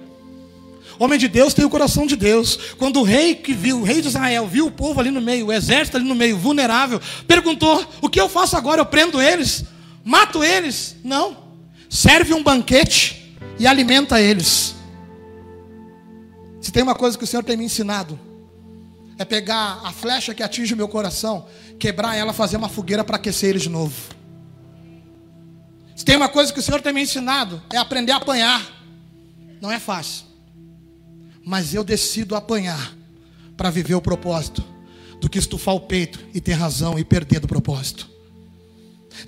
Homem 0.98 1.18
de 1.18 1.28
Deus 1.28 1.52
tem 1.52 1.64
o 1.64 1.70
coração 1.70 2.06
de 2.06 2.16
Deus. 2.16 2.56
Quando 2.78 3.00
o 3.00 3.02
rei 3.02 3.34
que 3.34 3.52
viu, 3.52 3.80
o 3.80 3.82
rei 3.82 4.00
de 4.00 4.08
Israel, 4.08 4.46
viu 4.46 4.66
o 4.66 4.70
povo 4.70 5.00
ali 5.00 5.10
no 5.10 5.20
meio, 5.20 5.46
o 5.46 5.52
exército 5.52 5.96
ali 5.96 6.06
no 6.06 6.14
meio, 6.14 6.38
vulnerável, 6.38 7.00
perguntou: 7.26 7.84
O 8.00 8.08
que 8.08 8.20
eu 8.20 8.28
faço 8.28 8.56
agora? 8.56 8.80
Eu 8.80 8.86
prendo 8.86 9.20
eles? 9.20 9.64
Mato 10.04 10.44
eles? 10.44 10.96
Não. 11.02 11.36
Serve 11.88 12.32
um 12.34 12.42
banquete 12.42 13.36
e 13.58 13.66
alimenta 13.66 14.20
eles. 14.20 14.74
Se 16.60 16.70
tem 16.70 16.82
uma 16.82 16.94
coisa 16.94 17.18
que 17.18 17.24
o 17.24 17.26
Senhor 17.26 17.42
tem 17.42 17.56
me 17.56 17.64
ensinado, 17.64 18.18
é 19.18 19.24
pegar 19.24 19.80
a 19.84 19.92
flecha 19.92 20.34
que 20.34 20.42
atinge 20.42 20.74
o 20.74 20.76
meu 20.76 20.88
coração, 20.88 21.46
quebrar 21.78 22.16
ela, 22.16 22.32
fazer 22.32 22.56
uma 22.56 22.68
fogueira 22.68 23.04
para 23.04 23.16
aquecer 23.16 23.50
eles 23.50 23.62
de 23.62 23.68
novo. 23.68 23.94
Se 25.94 26.04
tem 26.04 26.16
uma 26.16 26.28
coisa 26.28 26.52
que 26.52 26.58
o 26.58 26.62
Senhor 26.62 26.80
tem 26.80 26.92
me 26.92 27.02
ensinado, 27.02 27.62
é 27.72 27.76
aprender 27.76 28.12
a 28.12 28.16
apanhar. 28.16 28.62
Não 29.60 29.70
é 29.70 29.78
fácil 29.78 30.23
mas 31.44 31.74
eu 31.74 31.84
decido 31.84 32.34
apanhar 32.34 32.96
para 33.56 33.70
viver 33.70 33.94
o 33.94 34.00
propósito 34.00 34.64
do 35.20 35.28
que 35.28 35.38
estufar 35.38 35.74
o 35.74 35.80
peito 35.80 36.18
e 36.34 36.40
ter 36.40 36.52
razão 36.52 36.98
e 36.98 37.04
perder 37.04 37.40
do 37.40 37.48
propósito. 37.48 38.08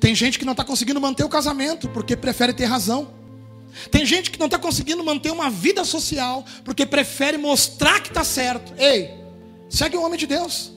Tem 0.00 0.14
gente 0.14 0.38
que 0.38 0.44
não 0.44 0.52
está 0.52 0.64
conseguindo 0.64 1.00
manter 1.00 1.24
o 1.24 1.29
casamento 1.29 1.88
porque 1.88 2.16
prefere 2.16 2.52
ter 2.52 2.64
razão. 2.64 3.09
Tem 3.90 4.05
gente 4.05 4.31
que 4.31 4.38
não 4.38 4.46
está 4.46 4.59
conseguindo 4.59 5.05
manter 5.05 5.31
uma 5.31 5.50
vida 5.50 5.85
social 5.85 6.44
porque 6.64 6.85
prefere 6.87 7.38
mostrar 7.38 8.00
que 8.00 8.09
está 8.09 8.24
certo. 8.24 8.72
Ei, 8.79 9.11
segue 9.68 9.96
o 9.96 10.02
homem 10.02 10.18
de 10.18 10.26
Deus. 10.26 10.72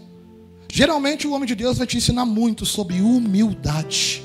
Geralmente 0.71 1.25
o 1.25 1.31
homem 1.31 1.47
de 1.47 1.55
Deus 1.55 1.77
vai 1.77 1.87
te 1.87 1.97
ensinar 1.97 2.25
muito 2.25 2.65
sobre 2.65 3.01
humildade. 3.01 4.23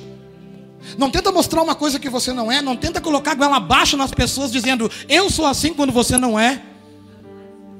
Não 0.98 1.10
tenta 1.10 1.32
mostrar 1.32 1.62
uma 1.62 1.74
coisa 1.74 1.98
que 1.98 2.10
você 2.10 2.32
não 2.32 2.52
é, 2.52 2.60
não 2.60 2.76
tenta 2.76 3.00
colocar 3.00 3.34
goela 3.34 3.56
abaixo 3.56 3.96
nas 3.96 4.10
pessoas 4.10 4.52
dizendo 4.52 4.90
eu 5.08 5.30
sou 5.30 5.46
assim 5.46 5.72
quando 5.72 5.92
você 5.92 6.18
não 6.18 6.38
é. 6.38 6.62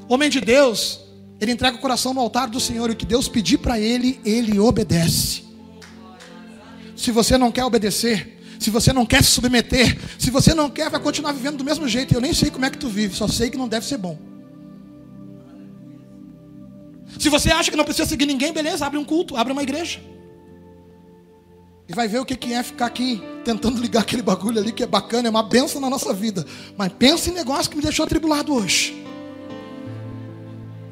Homem 0.08 0.28
de 0.28 0.40
Deus, 0.40 1.00
ele 1.40 1.52
entrega 1.52 1.76
o 1.76 1.80
coração 1.80 2.12
no 2.14 2.20
altar 2.20 2.48
do 2.48 2.60
Senhor 2.60 2.90
e 2.90 2.92
o 2.92 2.96
que 2.96 3.06
Deus 3.06 3.28
pedir 3.28 3.58
para 3.58 3.78
ele, 3.78 4.20
ele 4.24 4.58
obedece. 4.58 5.44
Se 6.96 7.10
você 7.10 7.36
não 7.36 7.50
quer 7.50 7.64
obedecer, 7.64 8.34
se 8.58 8.70
você 8.70 8.92
não 8.92 9.04
quer 9.04 9.22
se 9.22 9.30
submeter, 9.30 9.98
se 10.18 10.30
você 10.30 10.54
não 10.54 10.70
quer, 10.70 10.88
vai 10.88 11.00
continuar 11.00 11.32
vivendo 11.32 11.58
do 11.58 11.64
mesmo 11.64 11.88
jeito. 11.88 12.14
Eu 12.14 12.20
nem 12.20 12.32
sei 12.32 12.50
como 12.50 12.64
é 12.64 12.70
que 12.70 12.78
tu 12.78 12.88
vive, 12.88 13.14
só 13.14 13.28
sei 13.28 13.50
que 13.50 13.58
não 13.58 13.68
deve 13.68 13.86
ser 13.86 13.98
bom. 13.98 14.18
Se 17.18 17.28
você 17.28 17.50
acha 17.50 17.70
que 17.70 17.76
não 17.76 17.84
precisa 17.84 18.08
seguir 18.08 18.26
ninguém, 18.26 18.52
beleza, 18.52 18.86
abre 18.86 18.98
um 18.98 19.04
culto, 19.04 19.36
abre 19.36 19.52
uma 19.52 19.62
igreja. 19.62 20.00
E 21.86 21.92
vai 21.92 22.08
ver 22.08 22.18
o 22.18 22.24
que 22.24 22.52
é 22.52 22.62
ficar 22.62 22.86
aqui 22.86 23.22
tentando 23.44 23.80
ligar 23.80 24.00
aquele 24.00 24.22
bagulho 24.22 24.58
ali 24.58 24.72
que 24.72 24.82
é 24.82 24.86
bacana, 24.86 25.28
é 25.28 25.30
uma 25.30 25.42
benção 25.42 25.80
na 25.80 25.90
nossa 25.90 26.14
vida. 26.14 26.46
Mas 26.78 26.92
pensa 26.94 27.28
em 27.28 27.34
negócio 27.34 27.70
que 27.70 27.76
me 27.76 27.82
deixou 27.82 28.04
atribulado 28.04 28.54
hoje. 28.54 29.03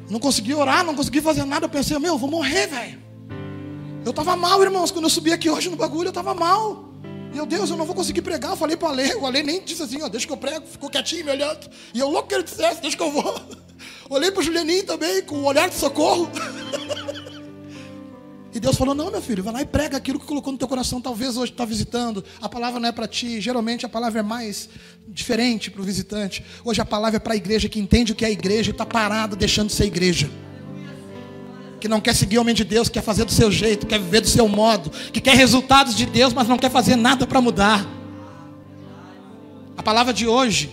Não 0.09 0.19
consegui 0.19 0.53
orar, 0.53 0.83
não 0.83 0.95
consegui 0.95 1.21
fazer 1.21 1.45
nada. 1.45 1.65
Eu 1.65 1.69
pensei, 1.69 1.97
meu, 1.99 2.13
eu 2.13 2.17
vou 2.17 2.29
morrer, 2.29 2.67
velho. 2.67 3.01
Eu 4.05 4.11
estava 4.11 4.35
mal, 4.35 4.61
irmãos. 4.61 4.91
Quando 4.91 5.05
eu 5.05 5.09
subi 5.09 5.31
aqui 5.31 5.49
hoje 5.49 5.69
no 5.69 5.75
bagulho, 5.75 6.07
eu 6.07 6.11
estava 6.11 6.33
mal. 6.33 6.89
Meu 7.33 7.45
Deus, 7.45 7.69
eu 7.69 7.77
não 7.77 7.85
vou 7.85 7.95
conseguir 7.95 8.21
pregar. 8.21 8.51
Eu 8.51 8.57
falei 8.57 8.77
para 8.77 8.89
o 8.89 8.91
Ale, 8.91 9.15
o 9.15 9.25
Ale 9.25 9.41
nem 9.41 9.63
disse 9.63 9.81
assim, 9.81 10.01
ó, 10.01 10.07
deixa 10.07 10.27
que 10.27 10.33
eu 10.33 10.37
prego. 10.37 10.67
Ficou 10.67 10.89
quietinho 10.89 11.25
me 11.25 11.31
olhando. 11.31 11.69
E 11.93 11.99
eu 11.99 12.09
louco 12.09 12.27
que 12.27 12.35
ele 12.35 12.43
dissesse, 12.43 12.81
deixa 12.81 12.95
que 12.95 13.03
eu 13.03 13.11
vou. 13.11 13.41
Olhei 14.09 14.29
para 14.29 14.41
o 14.41 14.43
Julianinho 14.43 14.85
também, 14.85 15.23
com 15.23 15.37
o 15.37 15.45
olhar 15.45 15.67
de 15.67 15.75
socorro. 15.75 16.29
E 18.53 18.59
Deus 18.59 18.77
falou: 18.77 18.93
Não, 18.93 19.09
meu 19.09 19.21
filho, 19.21 19.43
vai 19.43 19.53
lá 19.53 19.61
e 19.61 19.65
prega 19.65 19.97
aquilo 19.97 20.19
que 20.19 20.25
colocou 20.25 20.51
no 20.53 20.59
teu 20.59 20.67
coração. 20.67 21.01
Talvez 21.01 21.35
hoje 21.35 21.51
está 21.51 21.65
visitando, 21.65 22.23
a 22.39 22.47
palavra 22.47 22.79
não 22.79 22.87
é 22.87 22.91
para 22.91 23.07
ti. 23.07 23.41
Geralmente 23.41 23.85
a 23.85 23.89
palavra 23.89 24.19
é 24.19 24.23
mais 24.23 24.69
diferente 25.07 25.71
para 25.71 25.81
o 25.81 25.83
visitante. 25.83 26.45
Hoje 26.63 26.79
a 26.79 26.85
palavra 26.85 27.17
é 27.17 27.19
para 27.19 27.33
a 27.33 27.35
igreja 27.35 27.67
que 27.67 27.79
entende 27.79 28.11
o 28.11 28.15
que 28.15 28.23
é 28.23 28.27
a 28.27 28.31
igreja 28.31 28.69
e 28.69 28.71
está 28.71 28.85
parada 28.85 29.35
deixando 29.35 29.67
de 29.67 29.73
ser 29.73 29.85
igreja. 29.85 30.29
Que 31.79 31.87
não 31.87 31.99
quer 31.99 32.15
seguir 32.15 32.37
o 32.37 32.41
homem 32.41 32.53
de 32.53 32.63
Deus, 32.63 32.87
quer 32.89 33.01
fazer 33.01 33.25
do 33.25 33.31
seu 33.31 33.51
jeito, 33.51 33.87
quer 33.87 33.99
viver 33.99 34.21
do 34.21 34.29
seu 34.29 34.47
modo, 34.47 34.89
que 35.11 35.19
quer 35.19 35.35
resultados 35.35 35.95
de 35.95 36.05
Deus, 36.05 36.31
mas 36.31 36.47
não 36.47 36.57
quer 36.57 36.69
fazer 36.69 36.95
nada 36.95 37.25
para 37.25 37.41
mudar. 37.41 37.85
A 39.75 39.81
palavra 39.81 40.13
de 40.13 40.27
hoje 40.27 40.71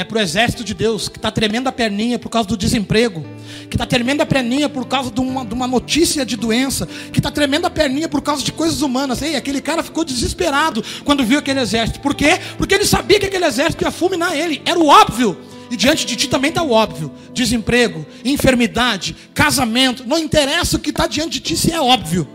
é 0.00 0.04
para 0.04 0.18
o 0.18 0.20
exército 0.20 0.64
de 0.64 0.72
Deus, 0.72 1.08
que 1.08 1.18
está 1.18 1.30
tremendo 1.30 1.68
a 1.68 1.72
perninha 1.72 2.18
por 2.18 2.30
causa 2.30 2.48
do 2.48 2.56
desemprego, 2.56 3.24
que 3.68 3.76
está 3.76 3.84
tremendo 3.84 4.22
a 4.22 4.26
perninha 4.26 4.68
por 4.68 4.86
causa 4.86 5.10
de 5.10 5.20
uma, 5.20 5.44
de 5.44 5.52
uma 5.52 5.66
notícia 5.66 6.24
de 6.24 6.36
doença, 6.36 6.88
que 7.12 7.18
está 7.18 7.30
tremendo 7.30 7.66
a 7.66 7.70
perninha 7.70 8.08
por 8.08 8.22
causa 8.22 8.42
de 8.42 8.50
coisas 8.50 8.80
humanas. 8.80 9.20
Ei, 9.20 9.36
aquele 9.36 9.60
cara 9.60 9.82
ficou 9.82 10.04
desesperado 10.04 10.82
quando 11.04 11.24
viu 11.24 11.38
aquele 11.38 11.60
exército. 11.60 12.00
Por 12.00 12.14
quê? 12.14 12.40
Porque 12.56 12.74
ele 12.74 12.86
sabia 12.86 13.20
que 13.20 13.26
aquele 13.26 13.44
exército 13.44 13.84
ia 13.84 13.90
fulminar 13.90 14.34
ele. 14.36 14.62
Era 14.64 14.78
o 14.78 14.86
óbvio. 14.86 15.36
E 15.70 15.76
diante 15.76 16.04
de 16.04 16.16
ti 16.16 16.28
também 16.28 16.48
está 16.48 16.62
o 16.62 16.70
óbvio: 16.70 17.12
desemprego, 17.32 18.04
enfermidade, 18.24 19.14
casamento. 19.34 20.04
Não 20.06 20.18
interessa 20.18 20.76
o 20.76 20.80
que 20.80 20.90
está 20.90 21.06
diante 21.06 21.34
de 21.34 21.40
ti, 21.40 21.56
se 21.56 21.72
é 21.72 21.80
óbvio. 21.80 22.26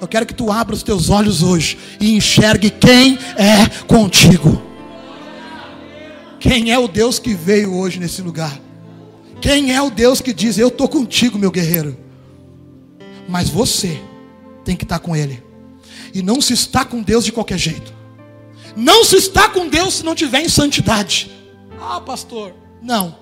Eu 0.00 0.08
quero 0.08 0.26
que 0.26 0.34
tu 0.34 0.50
abra 0.50 0.74
os 0.74 0.82
teus 0.82 1.08
olhos 1.08 1.42
hoje 1.42 1.78
e 2.00 2.16
enxergue 2.16 2.70
quem 2.70 3.18
é 3.36 3.66
contigo. 3.86 4.65
Quem 6.46 6.70
é 6.70 6.78
o 6.78 6.86
Deus 6.86 7.18
que 7.18 7.34
veio 7.34 7.74
hoje 7.74 7.98
nesse 7.98 8.22
lugar? 8.22 8.56
Quem 9.40 9.74
é 9.74 9.82
o 9.82 9.90
Deus 9.90 10.20
que 10.20 10.32
diz: 10.32 10.56
Eu 10.56 10.68
estou 10.68 10.88
contigo, 10.88 11.36
meu 11.36 11.50
guerreiro? 11.50 11.98
Mas 13.28 13.48
você 13.48 14.00
tem 14.64 14.76
que 14.76 14.84
estar 14.84 15.00
com 15.00 15.16
Ele. 15.16 15.42
E 16.14 16.22
não 16.22 16.40
se 16.40 16.52
está 16.52 16.84
com 16.84 17.02
Deus 17.02 17.24
de 17.24 17.32
qualquer 17.32 17.58
jeito. 17.58 17.92
Não 18.76 19.04
se 19.04 19.16
está 19.16 19.48
com 19.48 19.66
Deus 19.66 19.94
se 19.94 20.04
não 20.04 20.14
tiver 20.14 20.40
em 20.40 20.48
santidade. 20.48 21.32
Ah, 21.80 22.00
pastor, 22.00 22.54
não. 22.80 23.18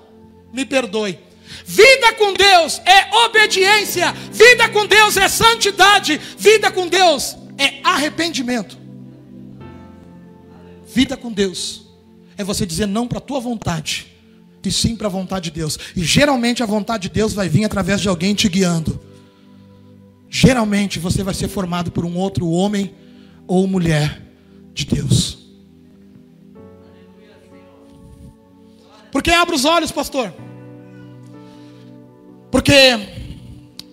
Me 0.53 0.63
perdoe. 0.63 1.17
Vida 1.65 2.13
com 2.13 2.31
Deus 2.31 2.79
é 2.85 3.25
obediência. 3.25 4.13
Vida 4.31 4.69
com 4.69 4.85
Deus 4.85 5.17
é 5.17 5.27
santidade. 5.27 6.21
Vida 6.37 6.69
com 6.69 6.87
Deus 6.87 7.35
é 7.57 7.79
arrependimento. 7.83 8.77
vida 10.85 11.17
com 11.17 11.31
Deus 11.31 11.84
é 12.37 12.43
você 12.43 12.65
dizer 12.65 12.87
não 12.87 13.07
para 13.07 13.19
a 13.19 13.21
tua 13.21 13.39
vontade 13.39 14.07
e 14.63 14.71
sim 14.71 14.95
para 14.95 15.07
a 15.07 15.11
vontade 15.11 15.45
de 15.45 15.59
Deus. 15.59 15.77
E 15.95 16.03
geralmente 16.03 16.63
a 16.63 16.65
vontade 16.65 17.03
de 17.03 17.13
Deus 17.13 17.33
vai 17.33 17.47
vir 17.47 17.65
através 17.65 18.01
de 18.01 18.09
alguém 18.09 18.33
te 18.33 18.49
guiando. 18.49 18.99
Geralmente 20.29 20.99
você 20.99 21.23
vai 21.23 21.33
ser 21.33 21.47
formado 21.47 21.91
por 21.91 22.03
um 22.03 22.15
outro 22.17 22.49
homem 22.49 22.93
ou 23.47 23.67
mulher 23.67 24.21
de 24.73 24.85
Deus. 24.85 25.37
Porque 29.11 29.31
abra 29.31 29.55
os 29.55 29.63
olhos, 29.63 29.91
pastor. 29.91 30.33
Porque 32.51 32.73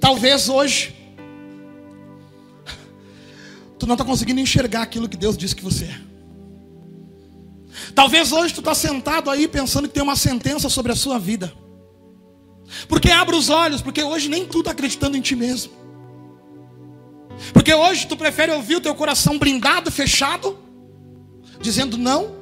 talvez 0.00 0.48
hoje 0.48 0.96
tu 3.78 3.86
não 3.86 3.94
está 3.94 4.04
conseguindo 4.04 4.40
enxergar 4.40 4.82
aquilo 4.82 5.08
que 5.08 5.16
Deus 5.16 5.36
disse 5.36 5.54
que 5.54 5.62
você 5.62 5.84
é. 5.84 6.11
Talvez 7.94 8.32
hoje 8.32 8.54
tu 8.54 8.60
está 8.60 8.74
sentado 8.74 9.30
aí 9.30 9.46
pensando 9.46 9.88
que 9.88 9.94
tem 9.94 10.02
uma 10.02 10.16
sentença 10.16 10.68
sobre 10.68 10.92
a 10.92 10.96
sua 10.96 11.18
vida. 11.18 11.52
Porque 12.88 13.10
abra 13.10 13.36
os 13.36 13.50
olhos, 13.50 13.82
porque 13.82 14.02
hoje 14.02 14.28
nem 14.28 14.46
tu 14.46 14.60
está 14.60 14.70
acreditando 14.70 15.16
em 15.16 15.20
ti 15.20 15.36
mesmo. 15.36 15.72
Porque 17.52 17.72
hoje 17.74 18.06
tu 18.06 18.16
prefere 18.16 18.52
ouvir 18.52 18.76
o 18.76 18.80
teu 18.80 18.94
coração 18.94 19.38
blindado, 19.38 19.90
fechado, 19.90 20.58
dizendo 21.60 21.98
não, 21.98 22.36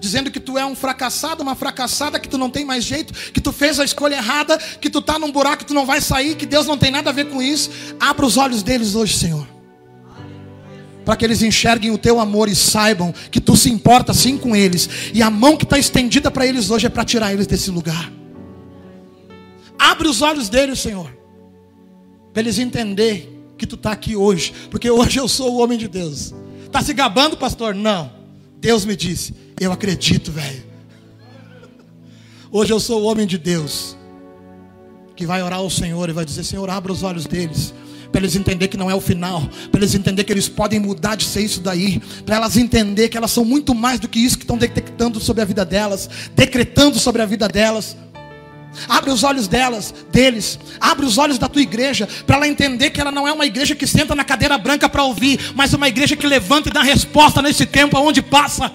dizendo 0.00 0.30
que 0.30 0.40
tu 0.40 0.56
é 0.56 0.64
um 0.64 0.74
fracassado, 0.74 1.42
uma 1.42 1.54
fracassada, 1.54 2.20
que 2.20 2.28
tu 2.28 2.38
não 2.38 2.50
tem 2.50 2.64
mais 2.64 2.84
jeito, 2.84 3.12
que 3.32 3.40
tu 3.40 3.52
fez 3.52 3.80
a 3.80 3.84
escolha 3.84 4.16
errada, 4.16 4.58
que 4.58 4.88
tu 4.88 5.00
está 5.00 5.18
num 5.18 5.32
buraco 5.32 5.58
que 5.58 5.66
tu 5.66 5.74
não 5.74 5.84
vai 5.84 6.00
sair, 6.00 6.36
que 6.36 6.46
Deus 6.46 6.66
não 6.66 6.78
tem 6.78 6.90
nada 6.90 7.10
a 7.10 7.12
ver 7.12 7.28
com 7.28 7.42
isso. 7.42 7.70
Abra 7.98 8.24
os 8.24 8.36
olhos 8.36 8.62
deles 8.62 8.94
hoje, 8.94 9.18
Senhor. 9.18 9.57
Para 11.08 11.16
que 11.16 11.24
eles 11.24 11.40
enxerguem 11.40 11.90
o 11.90 11.96
teu 11.96 12.20
amor 12.20 12.50
e 12.50 12.54
saibam 12.54 13.14
que 13.30 13.40
tu 13.40 13.56
se 13.56 13.70
importa 13.70 14.12
sim 14.12 14.36
com 14.36 14.54
eles. 14.54 14.90
E 15.14 15.22
a 15.22 15.30
mão 15.30 15.56
que 15.56 15.64
está 15.64 15.78
estendida 15.78 16.30
para 16.30 16.46
eles 16.46 16.70
hoje 16.70 16.84
é 16.84 16.90
para 16.90 17.02
tirar 17.02 17.32
eles 17.32 17.46
desse 17.46 17.70
lugar. 17.70 18.12
Abre 19.78 20.06
os 20.06 20.20
olhos 20.20 20.50
deles, 20.50 20.78
Senhor. 20.78 21.10
Para 22.30 22.42
eles 22.42 22.58
entenderem 22.58 23.26
que 23.56 23.66
tu 23.66 23.74
está 23.74 23.90
aqui 23.90 24.16
hoje. 24.16 24.52
Porque 24.70 24.90
hoje 24.90 25.18
eu 25.18 25.26
sou 25.26 25.54
o 25.54 25.62
homem 25.62 25.78
de 25.78 25.88
Deus. 25.88 26.34
Está 26.66 26.82
se 26.82 26.92
gabando, 26.92 27.38
pastor? 27.38 27.74
Não. 27.74 28.12
Deus 28.60 28.84
me 28.84 28.94
disse. 28.94 29.34
Eu 29.58 29.72
acredito, 29.72 30.30
velho. 30.30 30.62
Hoje 32.52 32.70
eu 32.70 32.78
sou 32.78 33.00
o 33.00 33.06
homem 33.06 33.26
de 33.26 33.38
Deus. 33.38 33.96
Que 35.16 35.24
vai 35.24 35.42
orar 35.42 35.60
ao 35.60 35.70
Senhor 35.70 36.10
e 36.10 36.12
vai 36.12 36.26
dizer: 36.26 36.44
Senhor, 36.44 36.68
abra 36.68 36.92
os 36.92 37.02
olhos 37.02 37.24
deles 37.24 37.72
para 38.10 38.20
eles 38.20 38.36
entender 38.36 38.68
que 38.68 38.76
não 38.76 38.90
é 38.90 38.94
o 38.94 39.00
final, 39.00 39.48
para 39.70 39.80
eles 39.80 39.94
entender 39.94 40.24
que 40.24 40.32
eles 40.32 40.48
podem 40.48 40.80
mudar 40.80 41.14
de 41.14 41.24
ser 41.24 41.42
isso 41.42 41.60
daí, 41.60 42.00
para 42.24 42.36
elas 42.36 42.56
entender 42.56 43.08
que 43.08 43.16
elas 43.16 43.30
são 43.30 43.44
muito 43.44 43.74
mais 43.74 44.00
do 44.00 44.08
que 44.08 44.18
isso 44.18 44.36
que 44.36 44.44
estão 44.44 44.56
detectando 44.56 45.20
sobre 45.20 45.42
a 45.42 45.44
vida 45.44 45.64
delas, 45.64 46.08
decretando 46.34 46.98
sobre 46.98 47.22
a 47.22 47.26
vida 47.26 47.48
delas. 47.48 47.96
Abre 48.88 49.10
os 49.10 49.24
olhos 49.24 49.48
delas, 49.48 49.94
deles. 50.12 50.58
Abre 50.80 51.04
os 51.06 51.18
olhos 51.18 51.38
da 51.38 51.48
tua 51.48 51.62
igreja 51.62 52.08
para 52.26 52.36
ela 52.36 52.48
entender 52.48 52.90
que 52.90 53.00
ela 53.00 53.10
não 53.10 53.26
é 53.26 53.32
uma 53.32 53.46
igreja 53.46 53.74
que 53.74 53.86
senta 53.86 54.14
na 54.14 54.24
cadeira 54.24 54.58
branca 54.58 54.88
para 54.88 55.02
ouvir, 55.02 55.52
mas 55.54 55.72
uma 55.72 55.88
igreja 55.88 56.16
que 56.16 56.26
levanta 56.26 56.68
e 56.68 56.72
dá 56.72 56.82
resposta 56.82 57.42
nesse 57.42 57.66
tempo 57.66 57.96
aonde 57.96 58.22
passa. 58.22 58.70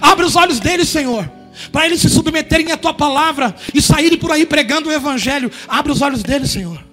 Abre 0.00 0.24
os 0.24 0.36
olhos 0.36 0.60
deles, 0.60 0.88
Senhor, 0.88 1.30
para 1.72 1.86
eles 1.86 2.00
se 2.00 2.08
submeterem 2.08 2.70
à 2.70 2.76
tua 2.76 2.94
palavra 2.94 3.54
e 3.74 3.82
saírem 3.82 4.18
por 4.18 4.30
aí 4.30 4.46
pregando 4.46 4.88
o 4.88 4.92
evangelho. 4.92 5.50
Abre 5.66 5.90
os 5.90 6.02
olhos 6.02 6.22
deles, 6.22 6.50
Senhor. 6.50 6.89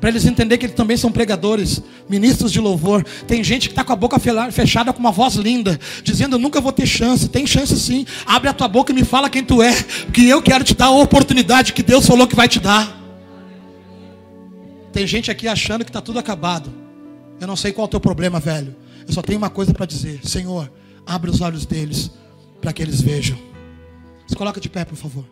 Para 0.00 0.08
eles 0.08 0.24
entenderem 0.24 0.58
que 0.58 0.66
eles 0.66 0.76
também 0.76 0.96
são 0.96 1.12
pregadores, 1.12 1.82
ministros 2.08 2.50
de 2.50 2.58
louvor. 2.58 3.04
Tem 3.26 3.44
gente 3.44 3.68
que 3.68 3.72
está 3.72 3.84
com 3.84 3.92
a 3.92 3.96
boca 3.96 4.18
fechada 4.50 4.92
com 4.92 4.98
uma 4.98 5.12
voz 5.12 5.34
linda, 5.34 5.78
dizendo: 6.02 6.36
Eu 6.36 6.40
nunca 6.40 6.60
vou 6.60 6.72
ter 6.72 6.86
chance. 6.86 7.28
Tem 7.28 7.46
chance 7.46 7.78
sim. 7.78 8.06
Abre 8.24 8.48
a 8.48 8.54
tua 8.54 8.66
boca 8.66 8.92
e 8.92 8.94
me 8.94 9.04
fala 9.04 9.28
quem 9.28 9.44
tu 9.44 9.62
é, 9.62 9.74
que 10.10 10.26
eu 10.26 10.40
quero 10.40 10.64
te 10.64 10.74
dar 10.74 10.86
a 10.86 10.90
oportunidade 10.90 11.74
que 11.74 11.82
Deus 11.82 12.06
falou 12.06 12.26
que 12.26 12.34
vai 12.34 12.48
te 12.48 12.58
dar. 12.58 12.98
Tem 14.90 15.06
gente 15.06 15.30
aqui 15.30 15.46
achando 15.46 15.84
que 15.84 15.90
está 15.90 16.00
tudo 16.00 16.18
acabado. 16.18 16.72
Eu 17.38 17.46
não 17.46 17.56
sei 17.56 17.70
qual 17.70 17.84
é 17.84 17.88
o 17.88 17.90
teu 17.90 18.00
problema, 18.00 18.40
velho. 18.40 18.74
Eu 19.06 19.12
só 19.12 19.20
tenho 19.20 19.38
uma 19.38 19.50
coisa 19.50 19.74
para 19.74 19.84
dizer: 19.84 20.20
Senhor, 20.24 20.72
abre 21.06 21.30
os 21.30 21.42
olhos 21.42 21.66
deles 21.66 22.10
para 22.58 22.72
que 22.72 22.82
eles 22.82 23.02
vejam. 23.02 23.38
Se 24.26 24.34
coloca 24.34 24.60
de 24.60 24.68
pé, 24.70 24.84
por 24.84 24.96
favor. 24.96 25.24